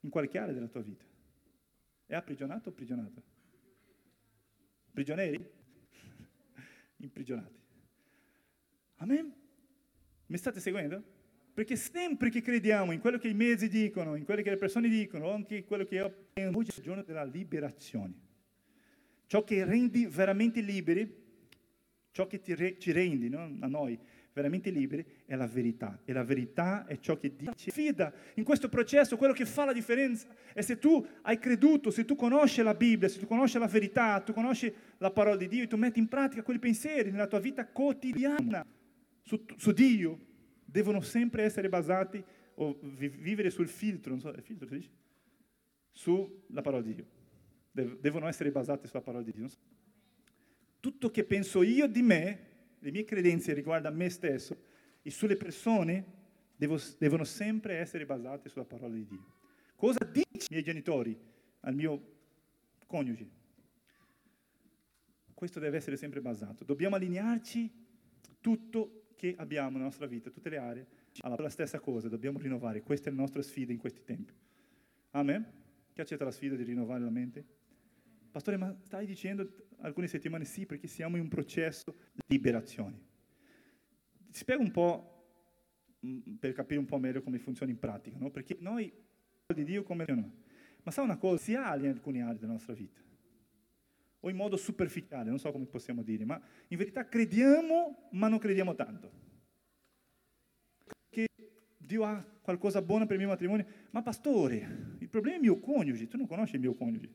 [0.00, 1.04] in qualche area della tua vita.
[2.06, 3.22] È aprigionato o prigionato?
[4.92, 5.50] Prigionieri?
[6.98, 7.60] Imprigionati.
[8.98, 9.34] Amen?
[10.26, 11.02] Mi state seguendo?
[11.54, 14.88] Perché sempre che crediamo in quello che i mezzi dicono, in quello che le persone
[14.88, 18.12] dicono, anche in quello che io penso, oggi è il giorno della liberazione.
[19.26, 21.22] Ciò che rendi veramente liberi,
[22.10, 23.56] ciò che re, ci rendi no?
[23.60, 23.96] a noi
[24.32, 26.00] veramente liberi è la verità.
[26.04, 27.70] E la verità è ciò che dice.
[27.70, 32.04] Fida in questo processo, quello che fa la differenza è se tu hai creduto, se
[32.04, 35.62] tu conosci la Bibbia, se tu conosci la verità, tu conosci la parola di Dio
[35.62, 38.66] e tu metti in pratica quei pensieri nella tua vita quotidiana
[39.22, 40.32] su, su Dio,
[40.74, 42.20] devono sempre essere basati
[42.56, 44.90] o vivere sul filtro, non so, è filtro si dice?
[45.92, 47.06] Sulla parola di Dio.
[47.70, 49.46] Devono essere basati sulla parola di Dio.
[49.46, 49.58] So.
[50.80, 52.38] Tutto che penso io di me
[52.80, 54.56] le mie credenze riguardo a me stesso
[55.00, 56.04] e sulle persone
[56.56, 59.34] devo, devono sempre essere basate sulla parola di Dio.
[59.76, 61.16] Cosa dicono i miei genitori
[61.60, 62.14] al mio
[62.86, 63.28] coniuge?
[65.32, 66.64] Questo deve essere sempre basato.
[66.64, 67.70] Dobbiamo allinearci
[68.40, 70.86] tutto che abbiamo nella nostra vita, tutte le aree,
[71.20, 72.82] alla stessa cosa, dobbiamo rinnovare.
[72.82, 74.34] Questa è la nostra sfida in questi tempi.
[75.12, 75.50] Amen?
[75.94, 77.42] Chi accetta la sfida di rinnovare la mente?
[78.30, 83.00] Pastore, ma stai dicendo alcune settimane sì, perché siamo in un processo di liberazione.
[84.30, 85.28] Ti spiego un po'
[86.04, 88.30] mm, per capire un po' meglio come funziona in pratica, no?
[88.30, 88.92] Perché noi,
[89.54, 90.04] di Dio come
[90.82, 93.00] ma sa una cosa, si ha in alcune aree della nostra vita,
[94.24, 98.38] o in modo superficiale, non so come possiamo dire, ma in verità crediamo, ma non
[98.38, 99.12] crediamo tanto.
[101.10, 101.28] Che
[101.76, 105.60] Dio ha qualcosa buono per il mio matrimonio, ma pastore, il problema è il mio
[105.60, 107.12] coniuge, tu non conosci il mio coniuge.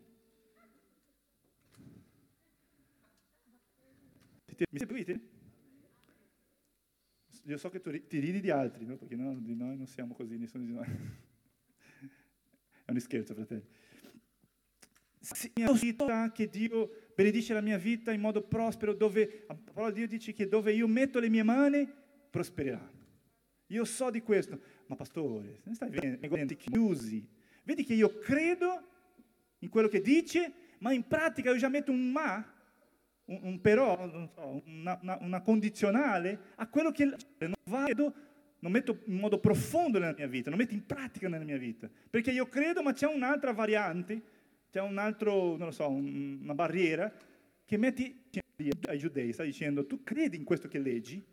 [4.69, 5.19] Mi seguite?
[7.45, 8.97] Io so che tu ti ridi di altri, no?
[8.97, 10.85] perché no, di noi non siamo così, nessuno di noi.
[12.85, 13.65] È un scherzo, fratelli.
[15.19, 15.51] Sì,
[16.33, 20.33] che Dio benedice la mia vita in modo prospero, dove la parola di Dio dice
[20.33, 21.87] che dove io metto le mie mani,
[22.29, 22.97] prospererà.
[23.67, 27.27] Io so di questo, ma pastore, se ne stai vedendo, chiusi.
[27.63, 28.87] Vedi che io credo
[29.59, 32.53] in quello che dice, ma in pratica io già metto un ma
[33.25, 38.13] un, un però, so, una, una, una, condizionale a quello che non vado,
[38.59, 41.89] non metto in modo profondo nella mia vita, non metto in pratica nella mia vita.
[42.09, 44.21] Perché io credo, ma c'è un'altra variante,
[44.69, 47.11] c'è un altro, non lo so, un, una barriera
[47.65, 48.23] che metti
[48.87, 51.23] ai giudei, sta dicendo, tu credi in questo che leggi?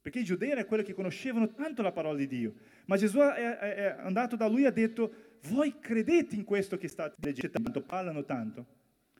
[0.00, 2.54] Perché i giudei erano quelli che conoscevano tanto la parola di Dio.
[2.86, 6.88] Ma Gesù è, è, andato da lui e ha detto, voi credete in questo che
[6.88, 8.66] state leggendo, parlano tanto,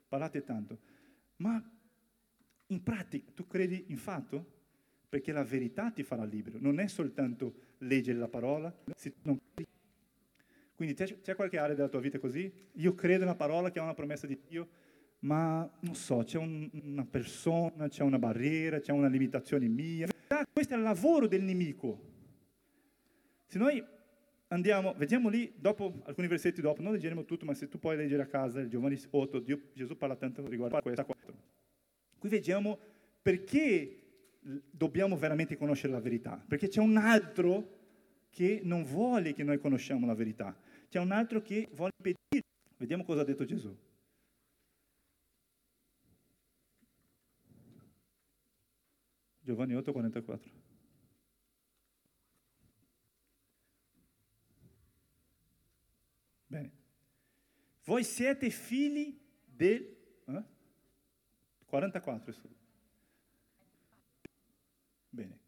[0.08, 0.78] parlate tanto,
[1.36, 1.62] ma
[2.66, 4.52] in pratica tu credi in fatto?
[5.08, 8.74] Perché la verità ti farà libero, non è soltanto leggere la parola,
[10.74, 12.52] quindi c'è, c'è qualche area della tua vita così?
[12.72, 14.68] Io credo nella parola che ha una promessa di Dio,
[15.20, 20.08] ma non so, c'è un, una persona, c'è una barriera, c'è una limitazione mia.
[20.52, 22.12] Questo è il lavoro del nemico.
[23.46, 23.82] Se noi
[24.48, 28.22] andiamo, vediamo lì, dopo, alcuni versetti dopo, non leggeremo tutto, ma se tu puoi leggere
[28.22, 31.06] a casa, Giovanni 8, Dio, Gesù parla tanto riguardo a questo.
[32.18, 32.78] Qui vediamo
[33.22, 34.00] perché
[34.70, 37.73] dobbiamo veramente conoscere la verità, perché c'è un altro
[38.34, 42.44] che non vuole che noi conosciamo la verità, c'è un altro che vuole impedire.
[42.76, 43.72] Vediamo cosa ha detto Gesù.
[49.38, 50.50] Giovanni 8, 44.
[56.46, 56.72] Bene.
[57.84, 59.96] Voi siete figli del...
[60.26, 60.42] Eh?
[61.66, 62.56] 44 studi.
[65.08, 65.38] Bene.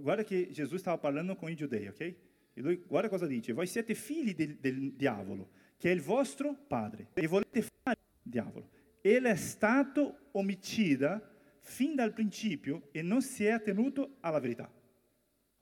[0.00, 2.00] Guarda che Gesù stava parlando con i giudei, ok?
[2.00, 6.54] E lui, guarda cosa dice, voi siete figli del, del diavolo, che è il vostro
[6.54, 8.68] padre, e volete fare il diavolo.
[9.00, 11.26] Egli è stato omicida
[11.60, 14.70] fin dal principio e non si è attenuto alla verità.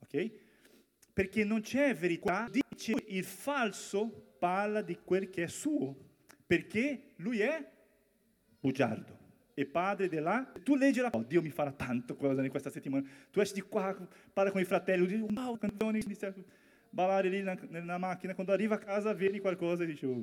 [0.00, 0.30] Ok?
[1.12, 5.96] Perché non c'è verità, dice il falso parla di quel che è suo,
[6.46, 7.70] perché lui è
[8.60, 9.17] bugiardo
[9.60, 10.52] e padre di là.
[10.62, 13.04] Tu leggi la oh, Dio mi farà tanto cosa in questa settimana.
[13.32, 13.92] Tu esci di qua,
[14.32, 16.00] parla con i fratelli, dici, wow, canzoni,
[16.90, 18.34] ballare lì nella macchina.
[18.34, 20.22] Quando arriva a casa vedi qualcosa e dici, oh.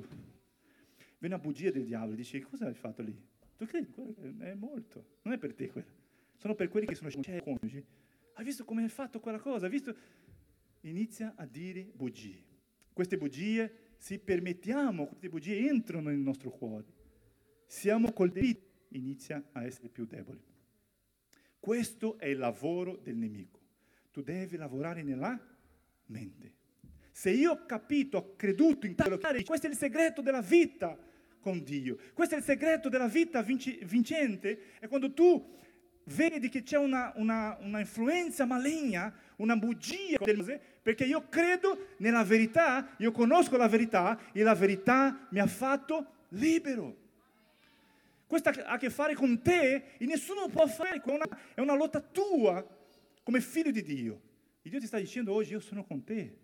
[1.17, 3.13] viene una bugia del diavolo, dici, cosa hai fatto lì?
[3.57, 3.93] Tu credi?
[4.39, 5.05] È molto.
[5.23, 6.03] Non è per te quello.
[6.37, 7.83] Sono per quelli che sono coniugi.
[8.35, 9.65] Hai visto come hai fatto quella cosa?
[9.65, 9.93] Hai visto?
[10.81, 12.41] Inizia a dire bugie.
[12.93, 17.03] Queste bugie, se permettiamo, queste bugie entrano nel nostro cuore
[17.67, 20.41] siamo colpiti, inizia a essere più deboli.
[21.59, 23.59] Questo è il lavoro del nemico.
[24.11, 25.37] Tu devi lavorare nella
[26.07, 26.53] mente.
[27.11, 30.97] Se io ho capito, ho creduto in quello che questo è il segreto della vita
[31.39, 31.97] con Dio.
[32.13, 35.53] Questo è il segreto della vita vinci, vincente, è quando tu
[36.05, 40.17] vedi che c'è una, una, una influenza maligna, una bugia,
[40.81, 46.25] perché io credo nella verità, io conosco la verità e la verità mi ha fatto
[46.29, 47.03] libero.
[48.35, 51.73] Questo ha a che fare con te e nessuno può fare, è una, è una
[51.73, 52.67] lotta tua
[53.23, 54.21] come figlio di Dio.
[54.61, 56.37] E Dio ti sta dicendo oggi, io sono con te.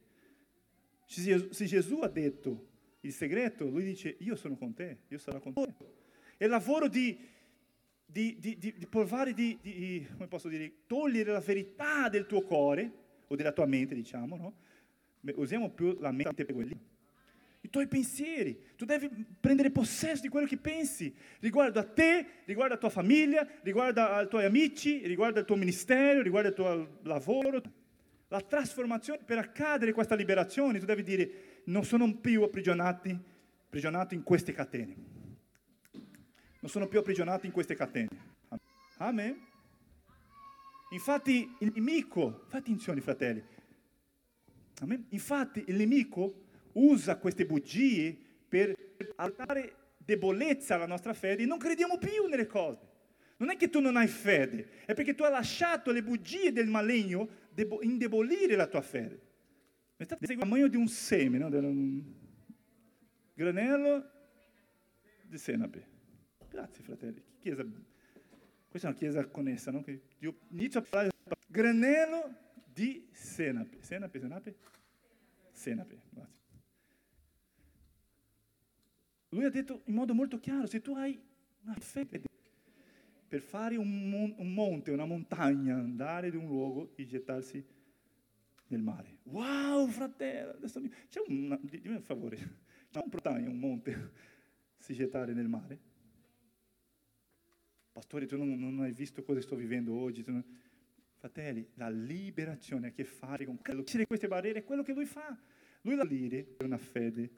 [1.05, 2.69] Se Gesù ha detto
[3.01, 5.73] il segreto, lui dice, io sono con te, io sarò con te.
[6.37, 7.19] È il lavoro di,
[8.05, 12.89] di, di, di provare di, come posso dire, togliere la verità del tuo cuore,
[13.27, 14.55] o della tua mente, diciamo, no?
[15.35, 16.90] Usiamo più la mente per quelli
[17.61, 18.73] i tuoi pensieri.
[18.75, 23.47] Tu devi prendere possesso di quello che pensi riguardo a te, riguardo alla tua famiglia,
[23.61, 27.61] riguardo ai tuoi amici, riguardo al tuo ministero, riguardo al tuo lavoro.
[28.29, 34.53] La trasformazione, per accadere questa liberazione, tu devi dire non sono più aprigionato in queste
[34.53, 34.95] catene.
[36.59, 38.09] Non sono più aprigionato in queste catene.
[38.97, 39.49] Amen.
[40.91, 43.41] Infatti il nemico, fate attenzione fratelli,
[44.81, 45.05] Amen.
[45.09, 48.75] infatti il nemico usa queste bugie per
[49.35, 52.89] dare debolezza alla nostra fede e non crediamo più nelle cose.
[53.37, 56.67] Non è che tu non hai fede, è perché tu hai lasciato le bugie del
[56.67, 59.29] maligno debo- indebolire la tua fede.
[59.97, 61.47] Il tamanho di un seme, no?
[61.47, 62.03] un
[63.33, 64.09] granello
[65.23, 65.87] di senape.
[66.49, 67.23] Grazie fratelli.
[67.39, 67.63] Chiesa,
[68.67, 69.81] questa è una chiesa connessa, no?
[69.81, 71.09] Che io inizio a parlare
[71.47, 72.33] granello
[72.65, 73.77] di senape.
[73.81, 74.55] Senape, senape?
[75.51, 76.40] Senape, grazie.
[79.33, 81.19] Lui ha detto in modo molto chiaro, se tu hai
[81.63, 82.21] una fede
[83.27, 87.65] per fare un, mon- un monte, una montagna, andare di un luogo e gettarsi
[88.67, 89.19] nel mare.
[89.23, 92.35] Wow, fratello, adesso c'è una, dimmi un favore,
[92.89, 94.11] c'è un montagna, un monte,
[94.77, 95.79] si gettare nel mare?
[97.93, 100.25] Pastore, tu non, non hai visto cosa sto vivendo oggi?
[100.27, 100.43] Non...
[101.15, 104.91] Fratelli, la liberazione ha a che fare con quello che queste barriere, è quello che
[104.91, 105.39] lui fa.
[105.83, 107.29] Lui la lire è una fede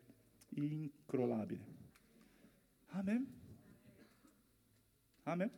[0.56, 1.83] incrollabile.
[2.96, 3.26] Amen.
[5.24, 5.50] Amen.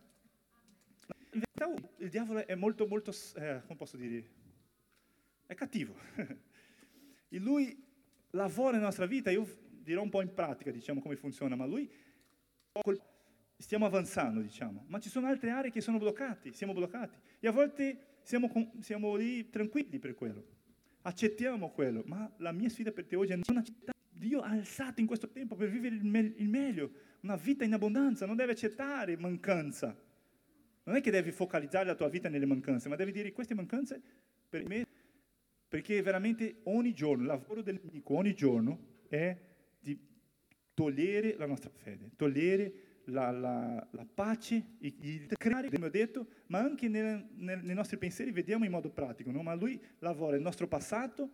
[1.34, 4.30] In verità il diavolo è molto, molto, eh, come posso dire,
[5.46, 5.96] è cattivo.
[7.28, 7.84] e lui
[8.32, 9.46] lavora nella nostra vita, io
[9.82, 11.92] dirò un po' in pratica, diciamo, come funziona, ma lui,
[13.58, 17.18] stiamo avanzando, diciamo, ma ci sono altre aree che sono bloccate, siamo bloccati.
[17.42, 20.46] E a volte siamo, siamo lì tranquilli per quello.
[21.02, 23.95] Accettiamo quello, ma la mia sfida per te oggi è non accettare.
[24.26, 27.74] Dio ha alzato in questo tempo per vivere il, me- il meglio, una vita in
[27.74, 29.96] abbondanza, non devi accettare mancanza.
[30.84, 34.02] Non è che devi focalizzare la tua vita nelle mancanze, ma devi dire queste mancanze
[34.50, 34.86] per me,
[35.68, 39.36] perché veramente ogni giorno, il lavoro del nemico ogni giorno è
[39.80, 39.98] di
[40.74, 42.74] togliere la nostra fede, togliere
[43.06, 47.98] la, la, la pace, il creare, come ho detto, ma anche nel, nel, nei nostri
[47.98, 49.42] pensieri vediamo in modo pratico, no?
[49.44, 51.30] ma lui lavora nel nostro passato,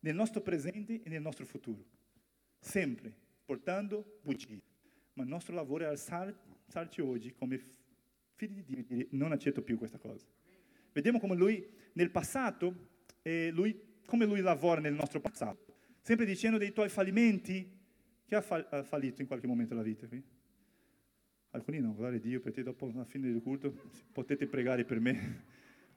[0.00, 1.84] nel nostro presente e nel nostro futuro,
[2.60, 3.12] sempre
[3.44, 4.62] portando bugie
[5.14, 7.60] ma il nostro lavoro è alzarci oggi come
[8.34, 10.26] figli di Dio e dire non accetto più questa cosa.
[10.92, 12.88] Vediamo come lui nel passato,
[13.22, 17.78] eh, lui, come lui lavora nel nostro passato, sempre dicendo dei tuoi fallimenti,
[18.24, 20.22] chi ha, fa- ha fallito in qualche momento della vita qui?
[21.50, 23.74] Alcuni no, guardate Dio, perché dopo la fine del culto
[24.12, 25.44] potete pregare per me.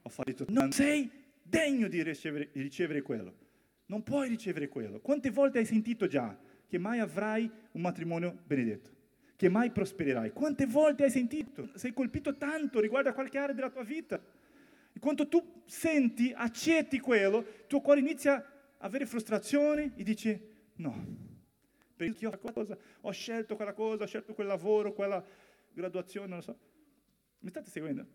[0.02, 0.44] Ho fallito.
[0.48, 1.08] Non sei
[1.40, 3.38] degno di ricevere, di ricevere quello.
[3.86, 5.00] Non puoi ricevere quello.
[5.00, 6.36] Quante volte hai sentito già
[6.74, 8.90] che mai avrai un matrimonio benedetto?
[9.36, 10.32] che mai prospererai.
[10.32, 11.68] Quante volte hai sentito?
[11.74, 14.20] Sei colpito tanto riguardo a qualche area della tua vita.
[14.92, 20.40] E quando tu senti, accetti quello, il tuo cuore inizia a avere frustrazione e dice
[20.76, 20.94] no,
[21.94, 25.22] perché ho, cosa, ho scelto quella cosa, ho scelto quel lavoro, quella
[25.72, 26.58] graduazione, non lo so.
[27.40, 28.06] Mi state seguendo?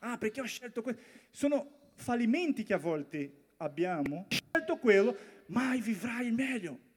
[0.00, 0.98] Ah, perché ho scelto quello?
[1.30, 4.26] Sono fallimenti che a volte abbiamo.
[4.28, 5.16] Ho scelto quello,
[5.46, 6.88] mai vivrai meglio.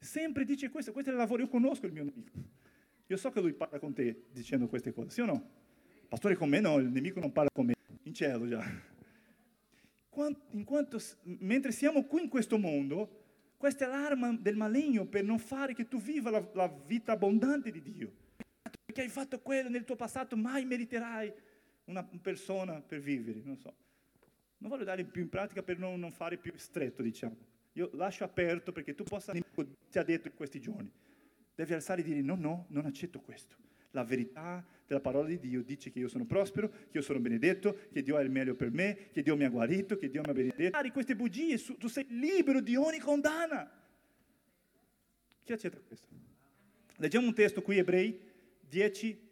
[0.00, 2.38] Sempre dice questo, questo è il lavoro, io conosco il mio nemico.
[3.06, 5.50] Io so che lui parla con te dicendo queste cose, sì o no?
[6.08, 8.64] Pastore con me no, il nemico non parla con me, in cielo già.
[10.08, 13.18] Quanto, mentre siamo qui in questo mondo,
[13.58, 17.70] questa è l'arma del maligno per non fare che tu viva la, la vita abbondante
[17.70, 18.12] di Dio.
[18.84, 21.32] Perché hai fatto quello nel tuo passato, mai meriterai
[21.84, 23.74] una persona per vivere, non so.
[24.58, 27.36] Non voglio dare più in pratica per non, non fare più stretto, diciamo.
[27.74, 30.90] Io lascio aperto perché tu possa, ti ha detto in questi giorni,
[31.54, 33.56] devi alzare e dire no, no, non accetto questo.
[33.92, 37.88] La verità della parola di Dio dice che io sono prospero, che io sono benedetto,
[37.92, 40.30] che Dio ha il meglio per me, che Dio mi ha guarito, che Dio mi
[40.30, 40.78] ha benedetto.
[40.92, 43.70] Queste bugie, tu sei libero di ogni condanna.
[45.44, 46.08] Chi accetta questo?
[46.96, 48.18] Leggiamo un testo qui, Ebrei
[48.68, 49.28] 10.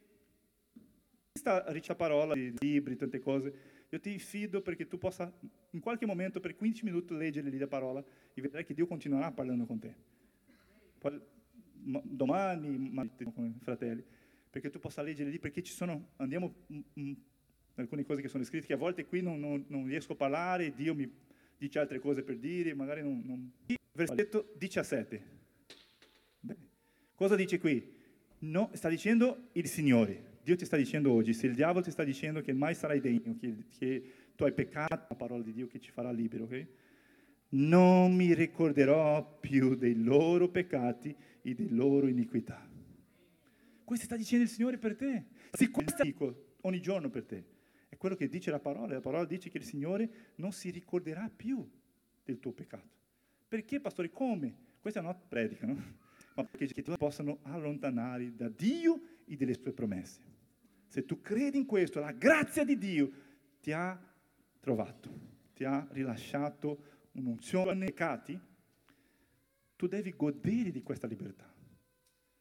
[1.31, 3.78] Questa riccia parola, libri, tante cose.
[3.91, 5.33] Io ti fido perché tu possa,
[5.71, 9.33] in qualche momento, per 15 minuti, leggere lì la parola e vedrai che Dio continuerà
[9.33, 9.95] parlando con te.
[10.99, 11.19] Poi,
[11.73, 12.93] domani,
[13.33, 14.05] con i fratelli,
[14.51, 16.55] perché tu possa leggere lì, perché ci sono, andiamo
[17.77, 20.75] alcune cose che sono scritte, che a volte qui non, non, non riesco a parlare,
[20.75, 21.11] Dio mi
[21.57, 23.23] dice altre cose per dire, magari non...
[23.25, 23.53] non...
[23.93, 25.23] Versetto 17.
[26.41, 26.61] Bene.
[27.15, 27.97] Cosa dice qui?
[28.41, 30.28] No, sta dicendo il Signore.
[30.49, 33.37] Dio ti sta dicendo oggi, se il diavolo ti sta dicendo che mai sarai degno,
[33.39, 36.67] che, che tu hai peccato, la parola di Dio che ci farà libero, ok?
[37.51, 42.67] Non mi ricorderò più dei loro peccati e delle loro iniquità.
[43.85, 45.27] Questo sta dicendo il Signore per te.
[45.53, 47.45] Sì, questo dico ogni giorno per te.
[47.91, 48.95] È quello che dice la parola.
[48.95, 51.63] La parola dice che il Signore non si ricorderà più
[52.25, 52.89] del tuo peccato.
[53.47, 54.11] Perché, pastore?
[54.11, 54.57] Come?
[54.81, 55.77] Questa è una predica, no?
[56.37, 60.37] Ma perché tu possano allontanare da Dio e delle sue promesse.
[60.89, 63.11] Se tu credi in questo, la grazia di Dio
[63.61, 63.99] ti ha
[64.59, 65.11] trovato,
[65.55, 68.41] ti ha rilasciato un'unzione nei peccati,
[69.77, 71.49] tu devi godere di questa libertà.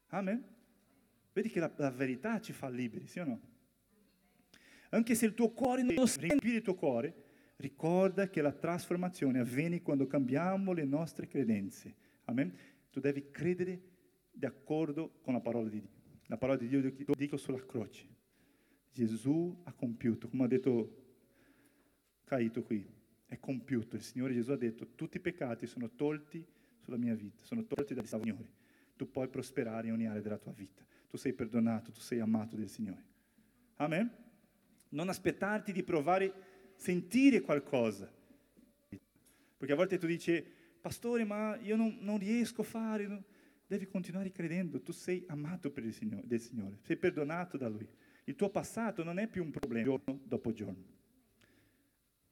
[0.08, 0.44] Amen?
[1.34, 3.42] Vedi che la, la, verità ci fa liberi, sì o no?
[4.90, 7.26] Anche se il tuo cuore non riempie il tuo cuore,
[7.58, 11.94] ricorda che la trasformazione avviene quando cambiamo le nostre credenze.
[12.26, 12.56] Amen?
[12.90, 13.82] Tu devi credere
[14.32, 15.90] d'accordo con la parola di Dio.
[16.28, 18.17] La parola di Dio lo dico sulla croce.
[19.06, 21.04] Gesù ha compiuto, come ha detto
[22.24, 22.86] Caito qui,
[23.26, 23.96] è compiuto.
[23.96, 26.46] Il Signore Gesù ha detto, tutti i peccati sono tolti
[26.80, 28.66] sulla mia vita, sono tolti dal Signore.
[28.96, 32.56] Tu puoi prosperare in ogni area della tua vita tu sei perdonato, tu sei amato
[32.56, 33.04] del Signore.
[33.76, 34.12] Amen?
[34.90, 36.34] Non aspettarti di provare,
[36.76, 38.12] sentire qualcosa.
[39.58, 40.44] Perché a volte tu dici,
[40.80, 43.24] pastore, ma io non, non riesco a fare.
[43.66, 47.88] Devi continuare credendo, tu sei amato per il Signore, del Signore, sei perdonato da Lui.
[48.28, 50.96] Il tuo passato non è più un problema giorno dopo giorno.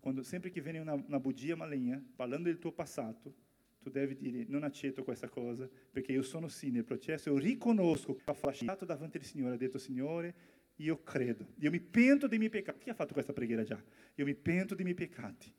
[0.01, 3.33] Quando, sempre che viene una, una bugia maligna, parlando del tuo passato,
[3.79, 8.13] tu devi dire non accetto questa cosa perché io sono sì nel processo, io riconosco
[8.15, 10.35] che ho fasciato davanti al Signore, ho detto Signore,
[10.77, 12.79] io credo, io mi pento dei miei peccati.
[12.79, 13.81] Chi ha fatto questa preghiera già?
[14.15, 15.49] Io mi pento dei miei peccati,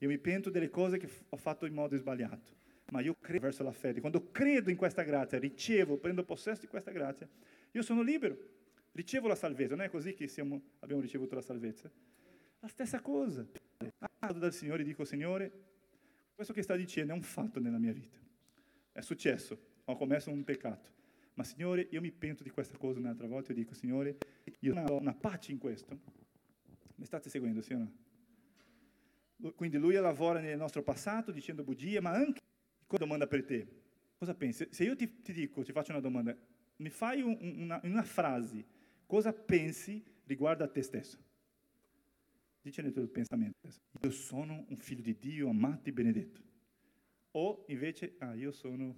[0.00, 2.52] io mi pento delle cose che ho fatto in modo sbagliato,
[2.90, 4.00] ma io credo verso la fede.
[4.00, 7.26] Quando credo in questa grazia, ricevo, prendo possesso di questa grazia,
[7.70, 8.36] io sono libero,
[8.92, 9.74] ricevo la salvezza.
[9.74, 11.90] Non è così che siamo, abbiamo ricevuto la salvezza?
[12.60, 13.46] La stessa cosa.
[14.18, 15.50] Vado dal Signore e dico Signore,
[16.34, 18.18] questo che sta dicendo è un fatto nella mia vita.
[18.92, 20.90] È successo, ho commesso un peccato.
[21.34, 24.18] Ma Signore, io mi pento di questa cosa un'altra volta e dico, Signore,
[24.60, 25.98] io ho una pace in questo.
[26.96, 27.92] Mi state seguendo, sì o no?
[29.56, 32.40] Quindi lui lavora nel nostro passato dicendo bugie, ma anche
[32.86, 33.66] una domanda per te.
[34.16, 34.68] Cosa pensi?
[34.70, 36.36] Se io ti, ti dico, ti faccio una domanda,
[36.76, 38.64] mi fai un, una, una frase,
[39.12, 41.18] cosa pensi riguardo a te stesso?
[42.62, 43.68] Dice nel tuo pensamento,
[44.00, 46.40] io sono un figlio di Dio, amato e benedetto.
[47.32, 48.94] O invece, ah, io sono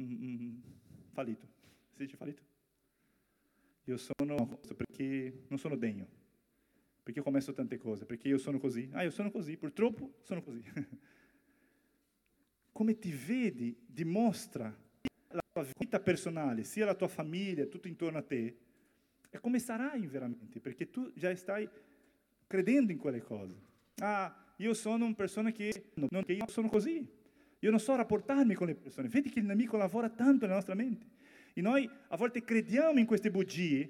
[0.00, 0.60] mm, mm,
[1.10, 1.46] fallito.
[1.90, 2.42] Si dice fallito?
[3.84, 6.08] Io sono perché non sono degno,
[7.02, 8.88] perché ho commesso tante cose, perché io sono così.
[8.94, 10.64] Ah, io sono così, purtroppo sono così.
[12.72, 14.74] Come ti vedi dimostra
[15.32, 18.68] la tua vita personale, sia la tua famiglia, tutto intorno a te,
[19.30, 21.68] e come sarai veramente, perché tu già stai
[22.46, 23.56] credendo in quelle cose.
[23.98, 27.18] Ah, io sono una persona che non che io sono così.
[27.60, 29.08] Io non so rapportarmi con le persone.
[29.08, 31.06] Vedi che il nemico lavora tanto nella nostra mente.
[31.52, 33.88] E noi a volte crediamo in queste bugie,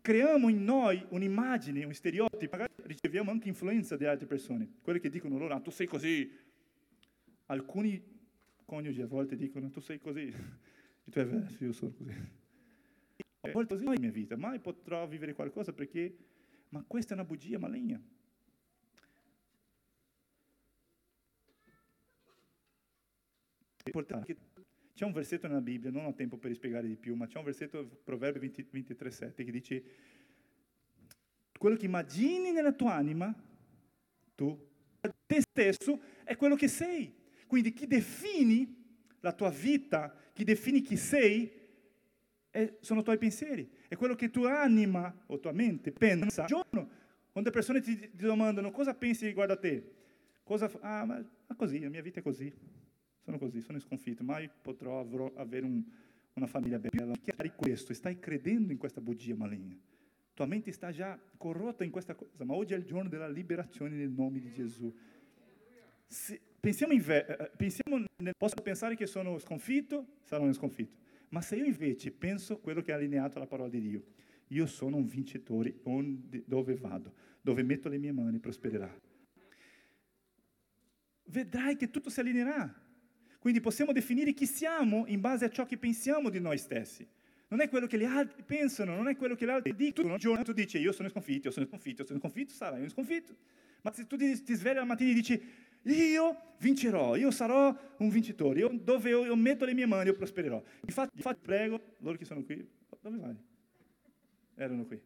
[0.00, 5.08] creiamo in noi un'immagine, un stereotipo, magari riceviamo anche influenza di altre persone, quelle che
[5.08, 6.30] dicono loro, ah, tu sei così.
[7.46, 8.02] Alcuni
[8.64, 10.26] coniugi a volte dicono, tu sei così.
[10.28, 12.12] E tu è vero, io sono così.
[13.50, 16.16] A così nella mia vita, mai potrò vivere qualcosa perché
[16.70, 18.00] ma questa è una bugia maligna.
[24.92, 27.44] C'è un versetto nella Bibbia, non ho tempo per spiegare di più, ma c'è un
[27.44, 29.84] versetto, Proverbio 23,7, che dice,
[31.56, 33.34] quello che immagini nella tua anima,
[34.34, 34.68] tu,
[35.24, 37.14] te stesso, è quello che sei.
[37.46, 41.50] Quindi chi defini la tua vita, chi defini chi sei,
[42.80, 46.44] sono i tuoi pensieri, è quello che tua anima o tua mente pensa.
[46.44, 46.88] Giorno,
[47.30, 49.92] quando le persone ti, ti domandano cosa pensi riguardo a te,
[50.42, 52.52] cosa, ah, ma, ma, così, la mia vita è così,
[53.20, 55.84] sono così, sono sconfitto, mai potrò avrò, avere un,
[56.34, 57.12] una famiglia bella.
[57.20, 59.76] Chiari questo, stai credendo in questa bugia maligna.
[60.32, 63.96] Tua mente sta già corrotta in questa cosa, ma oggi è il giorno della liberazione
[63.96, 64.92] nel nome di Gesù.
[66.06, 71.06] Se, pensiamo, in, eh, pensiamo nel, posso pensare che sono sconfitto, sarò sconfitto.
[71.30, 74.04] Ma se io invece penso quello che è allineato alla parola di Dio,
[74.48, 78.98] io sono un vincitore onde, dove vado, dove metto le mie mani prospererà.
[81.24, 82.86] Vedrai che tutto si allineerà.
[83.38, 87.06] Quindi possiamo definire chi siamo in base a ciò che pensiamo di noi stessi.
[87.48, 90.12] Non è quello che gli altri pensano, non è quello che gli altri dicono.
[90.12, 93.36] Un giorno tu dici io sono sconfitto, io sono sconfitto, io sono sconfitto, sarai sconfitto.
[93.82, 95.42] Ma se tu ti svegli la mattina e dici
[95.94, 100.14] io vincerò, io sarò un vincitore, io, dove io, io, metto le mie mani io
[100.14, 100.62] prospererò.
[100.82, 102.68] Infatti, infatti prego, loro che sono qui,
[103.00, 103.36] dove vai?
[104.54, 105.00] Erano qui.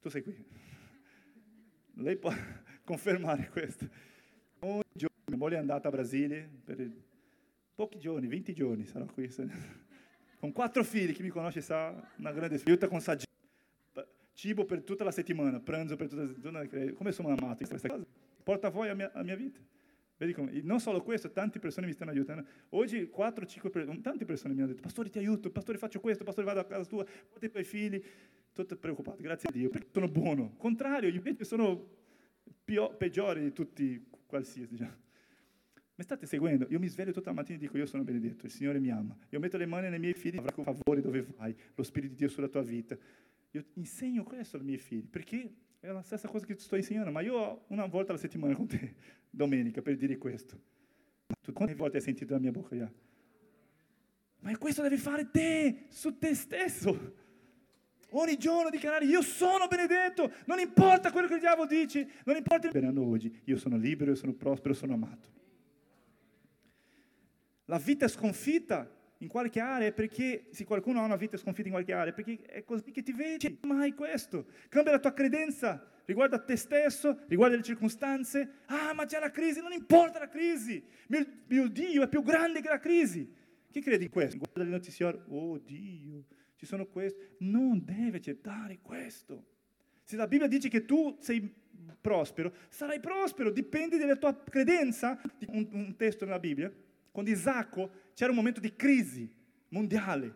[0.00, 0.44] Tu sei qui.
[1.94, 2.32] Lei può
[2.84, 3.88] confermare questo.
[4.60, 6.90] Ogni giorno, moglie è andata a Brasile per
[7.74, 9.32] pochi giorni, 20 giorni sarò qui.
[10.38, 13.32] Con quattro figli, chi mi conosce sa, una grande aiuta con saggezza.
[14.34, 16.92] Cibo per tutta la settimana, pranzo per tutta la settimana.
[16.92, 18.04] Come sono amato in questa cosa?
[18.44, 19.58] Porta voi a mia, mia vita.
[20.16, 20.60] Vedi come?
[20.62, 22.46] Non solo questo, tante persone mi stanno aiutando.
[22.70, 26.46] Oggi 4-5 persone, tante persone mi hanno detto, pastore ti aiuto, pastore faccio questo, pastore
[26.46, 28.00] vado a casa tua, porta i tuoi figli.
[28.52, 30.54] Tutto preoccupato, grazie a Dio, perché sono buono.
[30.56, 31.88] Contrario, io invece sono
[32.62, 34.70] pio, peggiore di tutti qualsiasi.
[34.70, 35.02] Diciamo.
[35.96, 36.66] Mi state seguendo?
[36.70, 39.16] Io mi sveglio tutta la mattina e dico io sono benedetto, il Signore mi ama.
[39.30, 42.28] Io metto le mani nei miei figli, avrà favore dove vai, lo Spirito di Dio
[42.28, 42.96] sulla tua vita.
[43.50, 45.52] Io insegno questo ai miei figli, perché
[45.84, 48.66] è la stessa cosa che ti sto insegnando, ma io una volta alla settimana con
[48.66, 48.94] te,
[49.28, 50.58] domenica, per dire questo.
[51.42, 52.90] Tu quante volte hai sentito la mia bocca già?
[54.40, 57.22] Ma questo devi fare te, su te stesso.
[58.10, 62.68] Ogni giorno dichiarare io sono benedetto, non importa quello che il diavolo dice, non importa
[62.68, 65.28] il oggi, io sono libero, io sono prospero, sono amato.
[67.66, 71.74] La vita sconfitta in qualche area è perché, se qualcuno ha una vita sconfitta in
[71.74, 74.46] qualche area, perché è così che ti vedi, mai questo.
[74.68, 78.60] Cambia la tua credenza riguardo a te stesso, riguardo alle circostanze.
[78.66, 82.60] Ah, ma c'è la crisi, non importa la crisi, mio, mio Dio è più grande
[82.60, 83.42] che la crisi.
[83.70, 84.38] Chi crede in questo?
[84.38, 86.24] Guarda le notiziarie, oh Dio,
[86.56, 87.20] ci sono questi.
[87.38, 89.46] Non deve accettare questo.
[90.04, 91.52] Se la Bibbia dice che tu sei
[92.00, 95.20] prospero, sarai prospero, dipende dalla tua credenza.
[95.48, 96.72] Un, un testo nella Bibbia,
[97.14, 99.32] quando Isacco c'era un momento di crisi
[99.68, 100.34] mondiale,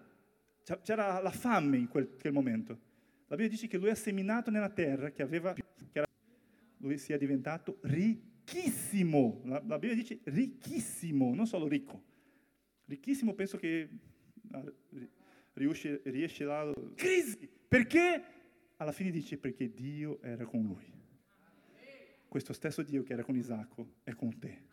[0.85, 2.79] c'era la fame in quel, quel momento.
[3.27, 6.07] La Bibbia dice che lui ha seminato nella terra, che aveva, che era,
[6.77, 9.41] lui sia diventato ricchissimo.
[9.47, 12.01] La, la Bibbia dice ricchissimo, non solo ricco.
[12.85, 13.89] Ricchissimo penso che
[14.53, 14.73] ah,
[15.55, 17.51] riesce, riesce la crisi.
[17.67, 18.23] Perché?
[18.77, 20.87] Alla fine dice perché Dio era con lui.
[22.29, 24.68] Questo stesso Dio che era con Isacco è con te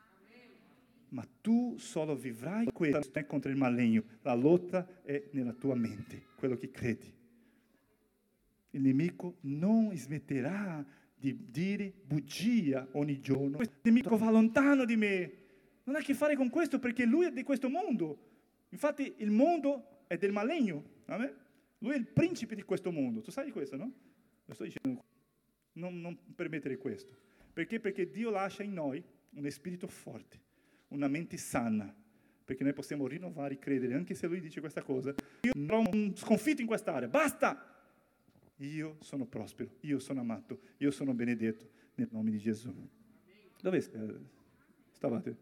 [1.15, 5.73] ma tu solo vivrai questo, non è contro il maligno, la lotta è nella tua
[5.73, 7.09] mente, quello che credi.
[8.71, 10.85] Il nemico non smetterà
[11.15, 13.55] di dire bugia ogni giorno.
[13.55, 15.31] Questo nemico va lontano di me.
[15.85, 18.19] Non ha a che fare con questo perché lui è di questo mondo.
[18.69, 20.83] Infatti il mondo è del maligno.
[21.05, 21.33] Amen?
[21.77, 23.21] Lui è il principe di questo mondo.
[23.21, 23.89] Tu sai questo, no?
[24.43, 25.01] Lo sto dicendo.
[25.73, 27.15] Non, non permettere questo.
[27.53, 27.79] Perché?
[27.79, 30.43] Perché Dio lascia in noi un spirito forte
[30.95, 31.93] una mente sana,
[32.43, 36.61] perché noi possiamo rinnovare e credere, anche se lui dice questa cosa, io un sconfitto
[36.61, 37.73] in quest'area, basta!
[38.59, 42.73] Io sono prospero, io sono amato, io sono benedetto nel nome di Gesù.
[43.61, 43.81] Dove
[44.91, 45.37] stavate?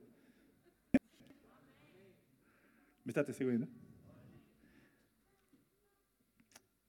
[3.03, 3.67] Mi state seguendo?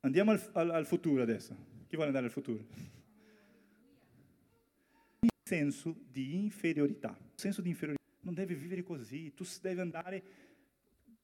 [0.00, 1.54] Andiamo al, al, al futuro adesso.
[1.86, 2.64] Chi vuole andare al futuro?
[5.42, 7.18] Senso di inferiorità.
[7.34, 10.22] senso di inferiorità non devi vivere così, tu devi andare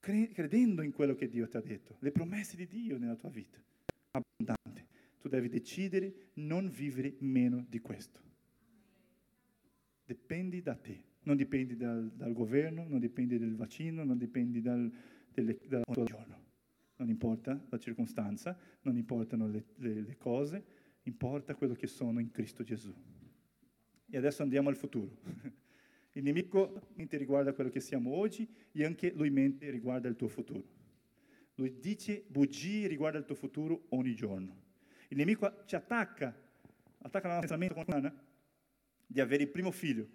[0.01, 3.59] credendo in quello che Dio ti ha detto, le promesse di Dio nella tua vita.
[4.13, 4.89] Abbondante.
[5.21, 8.21] Tu devi decidere non vivere meno di questo.
[10.05, 14.91] Dipendi da te, non dipendi dal, dal governo, non dipendi del vaccino, non dipendi dal,
[15.33, 16.39] delle, dal giorno.
[16.97, 20.65] Non importa la circostanza, non importano le, le, le cose,
[21.03, 22.95] importa quello che sono in Cristo Gesù.
[24.07, 25.19] E adesso andiamo al futuro.
[26.13, 30.29] Il nemico mente riguarda quello che siamo oggi e anche lui mente riguarda il tuo
[30.29, 30.79] futuro.
[31.55, 34.57] Lui dice bugie riguardo al tuo futuro ogni giorno.
[35.09, 36.35] Il nemico ci attacca,
[36.99, 38.19] attacca la nostra mente con
[39.07, 40.09] di avere il primo figlio.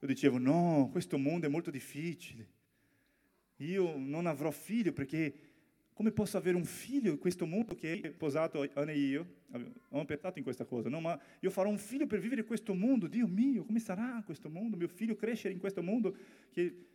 [0.00, 2.48] Io dicevo, no, questo mondo è molto difficile.
[3.56, 5.52] Io non avrò figlio perché
[5.92, 9.26] come posso avere un figlio in questo mondo che è sposato Anna e io?
[9.54, 11.00] Abbiamo pensato in questa cosa, no?
[11.00, 14.76] Ma io farò un figlio per vivere questo mondo, Dio mio, come sarà questo mondo?
[14.76, 16.16] Mio figlio crescere in questo mondo
[16.50, 16.88] che...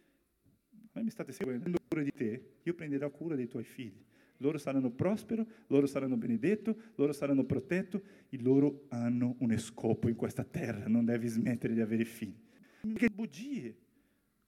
[0.91, 4.03] Voi mi state seguendo, cura di te, io prenderò cura dei tuoi figli.
[4.37, 10.15] Loro saranno prosperi, loro saranno benedetti, loro saranno protetti e loro hanno un scopo in
[10.15, 12.41] questa terra, non devi smettere di avere figli.
[12.95, 13.77] Che bugie!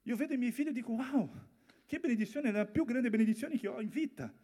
[0.02, 1.30] Io vedo i miei figli e dico, wow,
[1.86, 4.34] che benedizione, la più grande benedizione che ho in vita.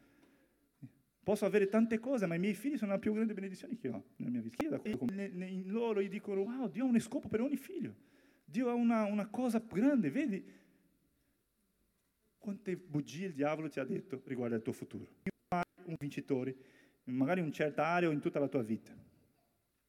[1.28, 4.02] Posso avere tante cose, ma i miei figli sono la più grande benedizione che ho
[4.16, 4.80] nella mia vita.
[4.82, 7.94] E in loro gli dicono, wow, Dio ha uno scopo per ogni figlio.
[8.46, 10.42] Dio ha una, una cosa grande, vedi?
[12.38, 15.06] quante bugie il diavolo ti ha detto riguardo al tuo futuro.
[15.84, 16.56] Un vincitore,
[17.04, 18.96] magari in una certa area o in tutta la tua vita.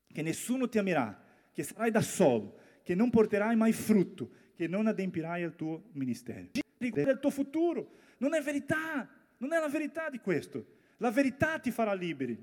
[0.07, 1.23] Che nessuno ti amerà,
[1.53, 6.49] che sarai da solo, che non porterai mai frutto, che non adempirai al tuo ministero.
[6.79, 7.93] Riguarda il tuo futuro.
[8.17, 10.78] Non è verità, non è la verità di questo.
[10.99, 12.37] La verità ti farà liberi,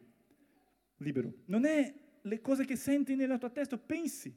[0.99, 1.33] libero.
[1.47, 4.35] Non è le cose che senti nella tua testa, pensi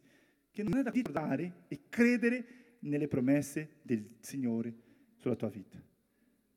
[0.51, 2.45] che non è da guardare e credere
[2.79, 4.73] nelle promesse del Signore
[5.15, 5.81] sulla tua vita.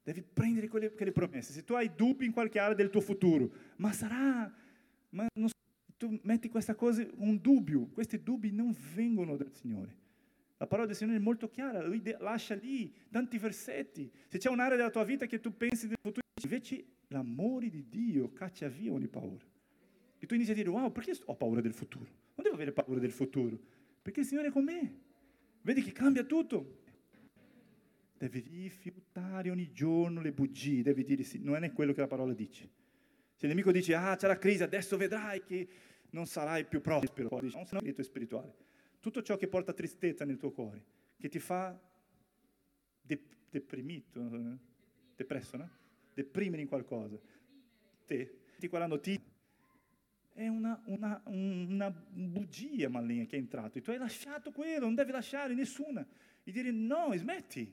[0.03, 1.53] Devi prendere quelle, quelle promesse.
[1.53, 4.53] Se tu hai dubbi in qualche area del tuo futuro, ma sarà,
[5.11, 5.49] ma non,
[5.97, 10.01] tu metti questa cosa, un dubbio, questi dubbi non vengono dal Signore.
[10.57, 14.11] La parola del Signore è molto chiara, lui lascia lì tanti versetti.
[14.27, 18.33] Se c'è un'area della tua vita che tu pensi del futuro, invece l'amore di Dio
[18.33, 19.45] caccia via ogni paura.
[20.19, 22.11] E tu inizi a dire, wow, perché ho paura del futuro?
[22.35, 23.59] Non devo avere paura del futuro,
[24.01, 25.01] perché il Signore è con me.
[25.63, 26.81] Vedi che cambia tutto.
[28.17, 32.33] Devi rifiutare ogni giorno le bugie, devi dire sì, non è quello che la parola
[32.33, 32.71] dice.
[33.35, 35.69] Se il nemico dice, ah, c'è la crisi, adesso vedrai che
[36.11, 38.55] non sarai più prospero, non sei un spirituale.
[39.01, 40.85] Tutto ciò che porta tristezza nel tuo cuore,
[41.19, 41.77] che ti fa
[43.01, 44.59] de- deprimito, eh,
[45.17, 45.71] depresso, no?
[46.15, 47.19] Deprimere in qualcosa.
[48.07, 49.31] Te, ti quella notizia
[50.35, 53.79] è una, una, una, bugia maligna che è entrato.
[53.79, 56.07] E tu hai lasciato quello, non devi lasciare nessuna.
[56.43, 57.73] E dire no, smetti,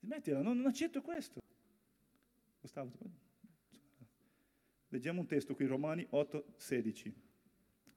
[0.00, 1.40] smettila, non, non accetto questo.
[2.60, 2.92] Gustavo,
[4.88, 7.14] leggiamo un testo qui, Romani 8, 16.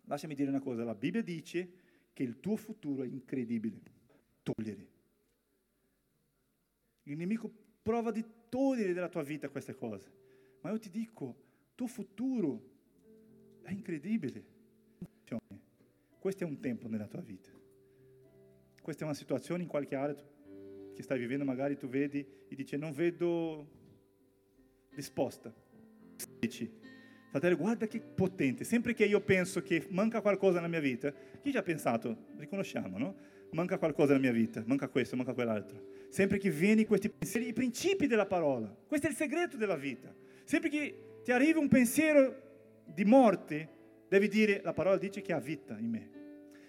[0.05, 3.93] Lasciami dire una cosa, la Bibbia dice che il tuo futuro è incredibile.
[4.41, 4.93] Togliere.
[7.03, 7.51] Il nemico
[7.81, 8.23] prova di
[8.55, 10.09] togliere dalla tua vita queste cose.
[10.61, 11.35] Ma io ti dico,
[11.75, 12.61] tuo futuro
[13.61, 14.53] è incredibile.
[16.17, 17.49] Questo è un tempo nella tua vita.
[18.81, 20.15] Questa è una situazione in qualche area
[20.93, 23.67] che stai vivendo, magari tu vedi e dici non vedo
[24.91, 25.53] risposta.
[26.39, 26.71] Dici,
[27.31, 28.63] fratello, guarda che potente.
[28.63, 32.27] Sempre che io penso che manca qualcosa nella mia vita, chi ci ha pensato?
[32.37, 33.15] Riconosciamo, no?
[33.51, 35.93] Manca qualcosa nella mia vita, manca questo, manca quell'altro.
[36.09, 38.67] Sempre che vieni questi pensieri, i principi della parola.
[38.87, 40.13] Questo è il segreto della vita.
[40.43, 42.41] Sempre che ti arriva un pensiero
[42.85, 43.69] di morte,
[44.07, 46.09] devi dire, la parola dice che ha vita in me.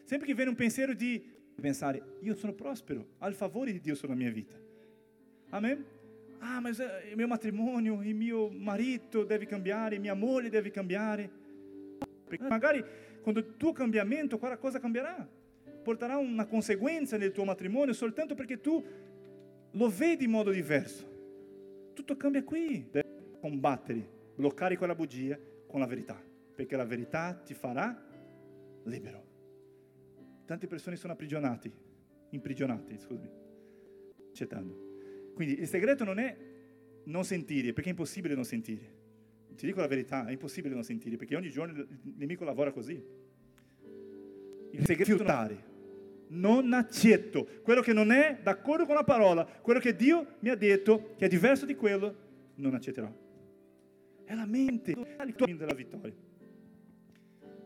[0.04, 3.94] Sempre che viene un pensiero di pensare, io sono prospero, ha il favore di Dio
[3.94, 4.54] sulla mia vita.
[5.50, 5.84] Amen?
[6.38, 11.30] Ah, ma il mio matrimonio, il mio marito deve cambiare, mio amore deve cambiare.
[12.38, 12.84] Magari
[13.20, 15.28] quando il tuo cambiamento, quella cosa cambierà.
[15.86, 18.84] Porterà una conseguenza nel tuo matrimonio soltanto perché tu
[19.70, 21.92] lo vedi in modo diverso.
[21.94, 22.88] Tutto cambia qui.
[22.90, 23.06] Devi
[23.38, 26.20] combattere, bloccare quella bugia con la verità,
[26.56, 28.04] perché la verità ti farà
[28.82, 29.24] libero.
[30.44, 31.72] Tante persone sono imprigionate,
[32.30, 33.30] imprigionate, scusami,
[34.30, 35.30] accettando.
[35.34, 36.36] Quindi il segreto non è
[37.04, 38.94] non sentire, perché è impossibile non sentire.
[39.54, 43.00] Ti dico la verità, è impossibile non sentire, perché ogni giorno il nemico lavora così.
[44.72, 45.74] Il segreto è fiutare
[46.28, 47.46] non accetto.
[47.62, 51.26] Quello che non è d'accordo con la parola, quello che Dio mi ha detto che
[51.26, 52.14] è diverso di quello,
[52.56, 53.10] non accetterò.
[54.24, 54.94] È la mente,
[55.56, 56.14] della vittoria.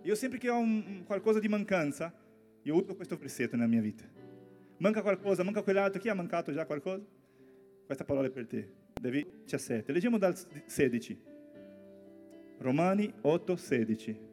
[0.03, 2.13] Io sempre che ho un, qualcosa di mancanza,
[2.63, 4.05] io uso questo versetto nella mia vita.
[4.79, 7.05] Manca qualcosa, manca quell'altro, chi ha mancato già qualcosa?
[7.85, 8.73] Questa parola è per te.
[9.01, 9.93] Devi 17.
[9.93, 10.35] Leggiamo dal
[10.67, 11.29] 16.
[12.59, 14.30] Romani 8, 16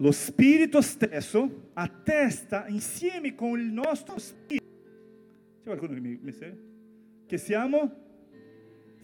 [0.00, 4.64] lo Spirito stesso attesta insieme con il nostro Spirito.
[5.58, 6.68] C'è qualcuno che mi, mi segue?
[7.26, 8.08] Che siamo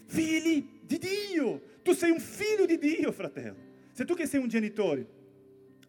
[0.05, 1.61] figli di Dio.
[1.83, 3.65] Tu sei un figlio di Dio, fratello.
[3.91, 5.07] Se tu che sei un genitore,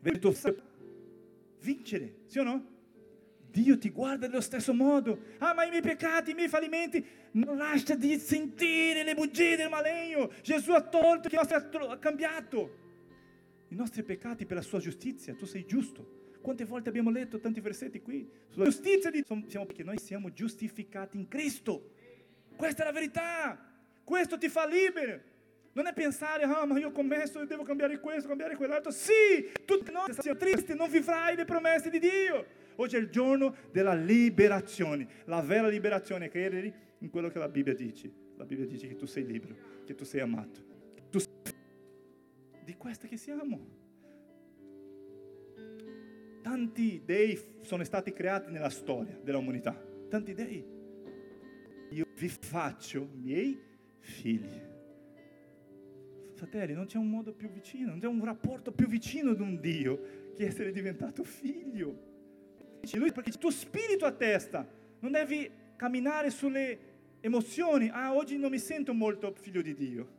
[0.01, 0.35] vedi tuo
[1.61, 2.77] vincere, sì o no?
[3.51, 5.21] Dio ti guarda nello stesso modo.
[5.39, 9.71] Ah, ma i miei peccati, i miei fallimenti, non lascia di sentire le bugie del
[9.71, 10.31] maligno.
[10.43, 12.87] Gesù ha tolto, ha cambiato
[13.69, 15.35] i nostri peccati per la sua giustizia.
[15.35, 16.17] Tu sei giusto.
[16.41, 18.29] Quante volte abbiamo letto tanti versetti qui?
[18.49, 21.91] Sulla giustizia di siamo, perché noi siamo giustificati in Cristo.
[22.57, 23.73] Questa è la verità.
[24.05, 25.37] Questo ti fa libero.
[25.73, 28.91] Non è pensare, ah, ma io ho commesso, devo cambiare questo, cambiare quell'altro.
[28.91, 32.47] Sì, tu non sei triste, non vivrai le promesse di Dio.
[32.77, 35.07] Oggi è il giorno della liberazione.
[35.25, 38.11] La vera liberazione è credere in quello che la Bibbia dice.
[38.37, 40.69] La Bibbia dice che tu sei libero, che tu sei amato
[42.69, 43.59] di questa che siamo.
[46.43, 49.73] Tanti dei sono stati creati nella storia dell'umanità,
[50.11, 50.63] tanti dei.
[51.93, 53.59] Io vi faccio miei
[54.01, 54.61] figli.
[56.35, 59.59] Fratelli, non c'è un modo più vicino, non c'è un rapporto più vicino di un
[59.59, 62.07] Dio che essere diventato figlio.
[62.93, 64.69] Lui, perché il tuo spirito a testa,
[65.01, 66.79] non devi camminare sulle
[67.21, 70.18] emozioni, ah oggi non mi sento molto figlio di Dio.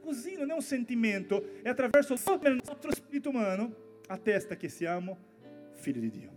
[0.00, 5.16] Così, non è un sentimento, è attraverso il nostro spirito umano, attesta che siamo
[5.74, 6.30] figli di Dio.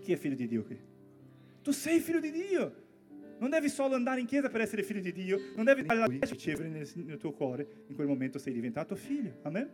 [0.00, 0.78] Chi è figlio di Dio qui?
[1.62, 2.80] Tu sei figlio di Dio.
[3.38, 5.84] Non devi solo andare in chiesa per essere figlio di Dio, non devi
[6.20, 9.38] ricevere nel, nel tuo cuore, in quel momento sei diventato figlio.
[9.42, 9.68] Amen?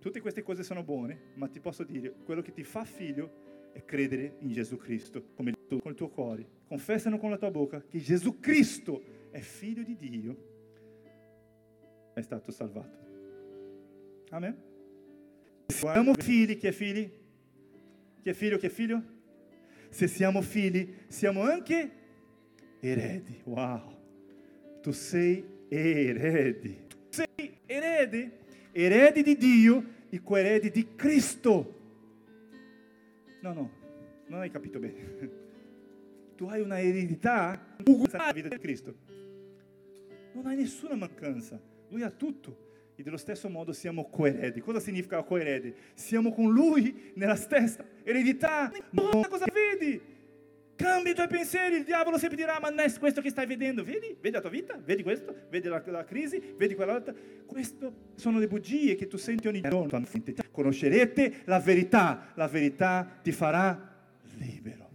[0.00, 3.84] Tutte queste cose sono buone, ma ti posso dire, quello che ti fa figlio è
[3.84, 6.46] credere in Gesù Cristo come tu, con il tuo cuore.
[6.66, 10.55] Confessano con la tua bocca che Gesù Cristo è figlio di Dio,
[12.20, 12.96] è stato salvato.
[14.30, 14.56] Amen?
[15.66, 17.10] Siamo figli, chi è figli?
[18.22, 19.02] Chi è figlio, chi è figlio?
[19.90, 21.90] Se siamo figli, siamo anche
[22.80, 23.42] eredi.
[23.44, 23.94] Wow!
[24.80, 26.86] Tu sei erede.
[26.88, 28.38] Tu sei erede,
[28.72, 31.74] erede di Dio e coerede di Cristo.
[33.42, 33.70] No, no,
[34.28, 35.44] non hai capito bene.
[36.34, 38.94] Tu hai una eredità uguale alla vita di Cristo.
[40.32, 41.74] Non hai nessuna mancanza.
[41.88, 42.64] Lui ha tutto.
[42.94, 44.60] E dello stesso modo siamo coeredi.
[44.60, 45.74] Cosa significa coeredi?
[45.94, 48.72] Siamo con Lui nella stessa eredità.
[48.90, 50.14] Ma cosa vedi?
[50.76, 53.82] Cambia i tuoi pensieri, il diavolo sempre dirà, ma non è questo che stai vedendo,
[53.82, 54.14] vedi?
[54.20, 54.78] Vedi la tua vita?
[54.82, 55.34] Vedi questo?
[55.48, 56.54] Vedi la, la crisi?
[56.54, 57.14] Vedi quell'altra?
[57.46, 60.06] Queste sono le bugie che tu senti ogni giorno.
[60.50, 63.94] Conoscerete la verità, la verità ti farà
[64.36, 64.90] libero.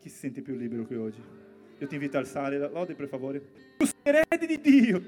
[0.00, 1.39] Chi si sente più libero che oggi?
[1.80, 3.42] Io ti invito a alzare la lode per favore.
[3.76, 5.02] Tu sei erede di Dio.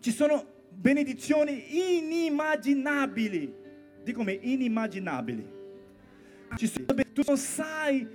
[0.00, 3.62] Ci sono benedizioni inimmaginabili.
[4.02, 5.62] Dico come inimmaginabili
[7.14, 8.06] tu non sai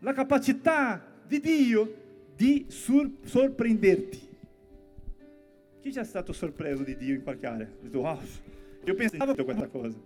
[0.00, 2.02] la capacità di Dio
[2.34, 4.32] di sorprenderti.
[5.80, 7.68] Chi è stato sorpreso di Dio in qualche area?
[7.80, 8.20] Detto, wow,
[8.84, 9.98] io pensavo a questa cosa.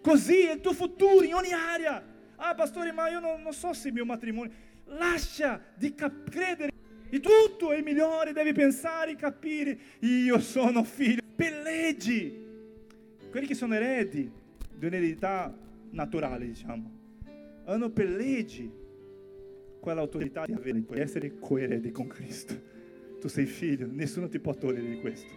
[0.00, 2.02] Così è il tuo futuro in ogni area.
[2.36, 4.52] Ah, pastore, ma io non, non so se il mio matrimonio.
[4.86, 6.70] Lascia di cap- credere
[7.08, 9.78] di tutto è migliore, devi pensare e capire.
[10.00, 11.22] Io sono figlio.
[11.34, 12.44] Pelleggi.
[13.30, 14.30] Quelli che sono eredi
[14.74, 15.54] di un'eredità
[15.90, 16.96] naturale, diciamo
[17.66, 18.84] hanno per legge
[19.80, 22.74] quell'autorità di avere, di essere coerente con Cristo.
[23.20, 25.32] Tu sei figlio, nessuno ti può togliere di questo.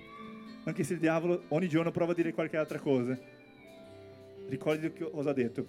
[0.66, 3.18] Anche se il diavolo ogni giorno prova a dire qualche altra cosa.
[4.50, 5.68] Ricordi cosa ha detto.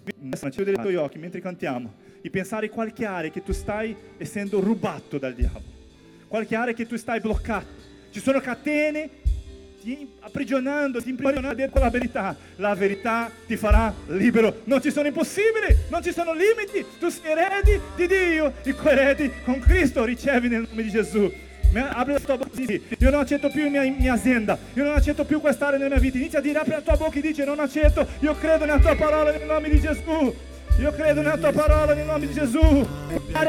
[0.49, 5.17] Chiudere i tuoi occhi mentre cantiamo e pensare qualche area che tu stai essendo rubato
[5.17, 5.79] dal diavolo.
[6.27, 7.89] Qualche area che tu stai bloccato.
[8.09, 9.19] Ci sono catene
[9.81, 12.35] ti aprigionando, ti imprigionando dire la verità.
[12.57, 14.61] La verità ti farà libero.
[14.65, 16.85] Non ci sono impossibili, non ci sono limiti.
[16.99, 20.03] Tu sei eredi di Dio e coeredi con Cristo.
[20.05, 21.31] Ricevi nel nome di Gesù.
[21.73, 24.93] Apri la tua bocca e dici, io non accetto più mia, mia azienda, io non
[24.93, 26.17] accetto più quest'area nella mia vita.
[26.17, 28.95] Inizia a dire, apri la tua bocca e dici, non accetto, io credo nella tua
[28.95, 30.33] parola nel nome di Gesù.
[30.79, 32.87] Io credo nella tua parola nel nome di Gesù.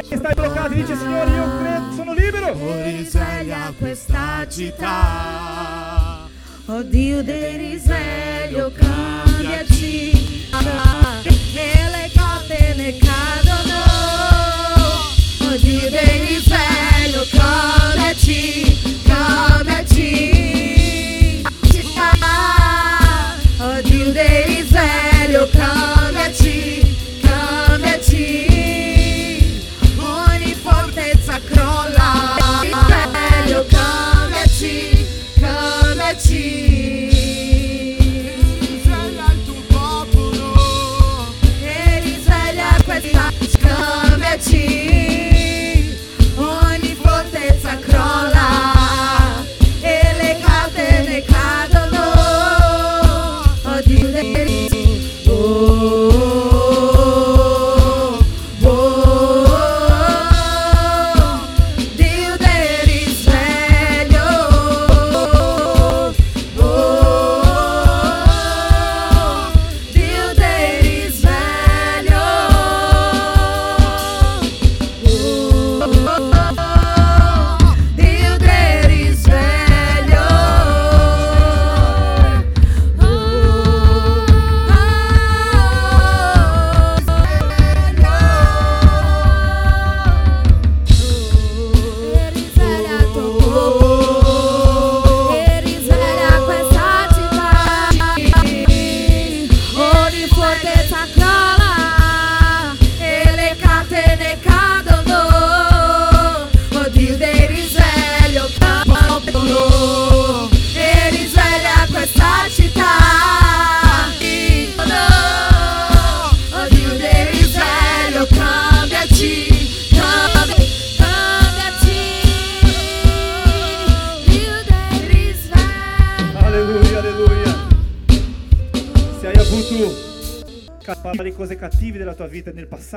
[0.08, 2.82] Che stai bloccato, dice Signore, io credo, sono libero.
[2.82, 6.28] Risveglia questa città.
[6.66, 10.10] Oh Dio del risveglio, cambiaci,
[10.50, 13.80] e le catene cadono.
[15.40, 16.51] Oh Dio del risveglio,
[18.32, 18.71] cambiaci,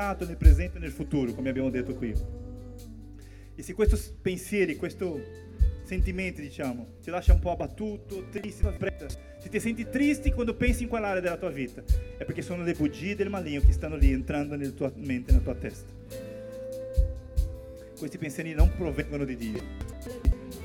[0.05, 2.13] passato, nel presente e nel futuro, come abbiamo detto qui.
[3.55, 5.05] E se questi pensieri, questi
[5.83, 8.77] sentimenti, diciamo, ti lascia un po' abbattuto, triste,
[9.39, 11.83] se ti senti triste quando pensi in quell'area della tua vita,
[12.17, 15.43] è perché sono le bugie del maligno che stanno lì entrando nella tua mente, nella
[15.43, 15.93] tua testa.
[17.97, 19.84] Questi pensieri non provengono di Dio.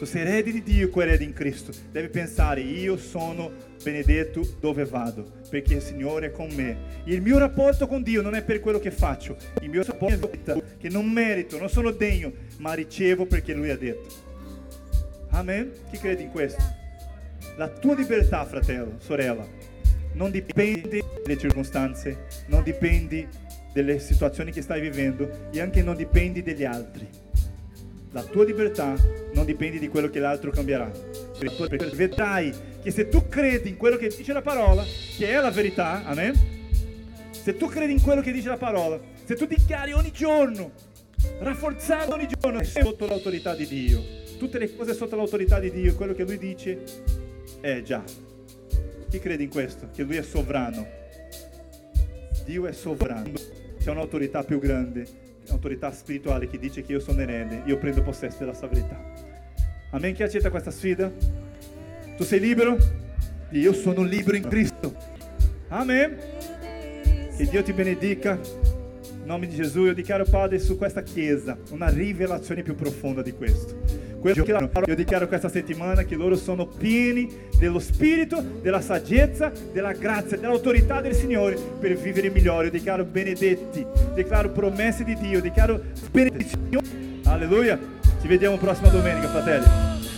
[0.00, 1.72] Di Dio e coerede in Cristo.
[1.92, 3.52] Devi pensare, io sono
[3.84, 7.02] benedetto dove vado, perché il Signore è con me.
[7.04, 10.62] Il mio rapporto con Dio non è per quello che faccio, il mio rapporto è
[10.78, 14.08] che non merito, non sono degno, ma ricevo perché Lui ha detto.
[15.32, 15.70] Amen?
[15.90, 16.62] Chi crede in questo?
[17.56, 19.46] La tua libertà, fratello, sorella,
[20.14, 23.28] non dipende dalle circostanze, non dipende
[23.74, 27.06] delle situazioni che stai vivendo e anche non dipende dagli altri.
[28.12, 28.94] La tua libertà
[29.34, 30.90] non dipende di quello che l'altro cambierà.
[31.38, 32.52] Perché vedrai
[32.82, 34.84] che se tu credi in quello che dice la parola,
[35.16, 36.34] che è la verità, amen?
[37.30, 40.72] Se tu credi in quello che dice la parola, se tu dichiari ogni giorno,
[41.38, 44.02] rafforzando ogni giorno, sotto l'autorità di Dio,
[44.38, 46.82] tutte le cose sotto l'autorità di Dio, quello che Lui dice,
[47.60, 48.02] è già.
[49.08, 49.88] Chi crede in questo?
[49.94, 50.86] Che Lui è sovrano.
[52.44, 53.32] Dio è sovrano.
[53.80, 55.06] C'è un'autorità più grande,
[55.50, 58.98] un'autorità spirituale che dice che io sono erede, io prendo possesso della sovranità.
[59.90, 60.14] Amen?
[60.14, 61.12] Chi accetta questa sfida?
[62.16, 62.76] Tu sei libero?
[63.50, 64.94] Io sono libero in Cristo.
[65.68, 66.16] Amen?
[67.36, 68.38] Che Dio ti benedica.
[69.12, 73.32] In nome di Gesù io dichiaro Padre su questa chiesa una rivelazione più profonda di
[73.32, 73.99] questo.
[74.22, 81.00] Io dichiaro questa settimana che loro sono pieni dello Spirito, della saggezza, della grazia, dell'autorità
[81.00, 82.66] del Signore per vivere migliore.
[82.66, 87.20] Io dichiaro benedetti, dichiaro promesse di Dio, dichiaro benedizioni.
[87.24, 87.78] Alleluia.
[88.20, 90.09] Ci vediamo prossima domenica, fratelli.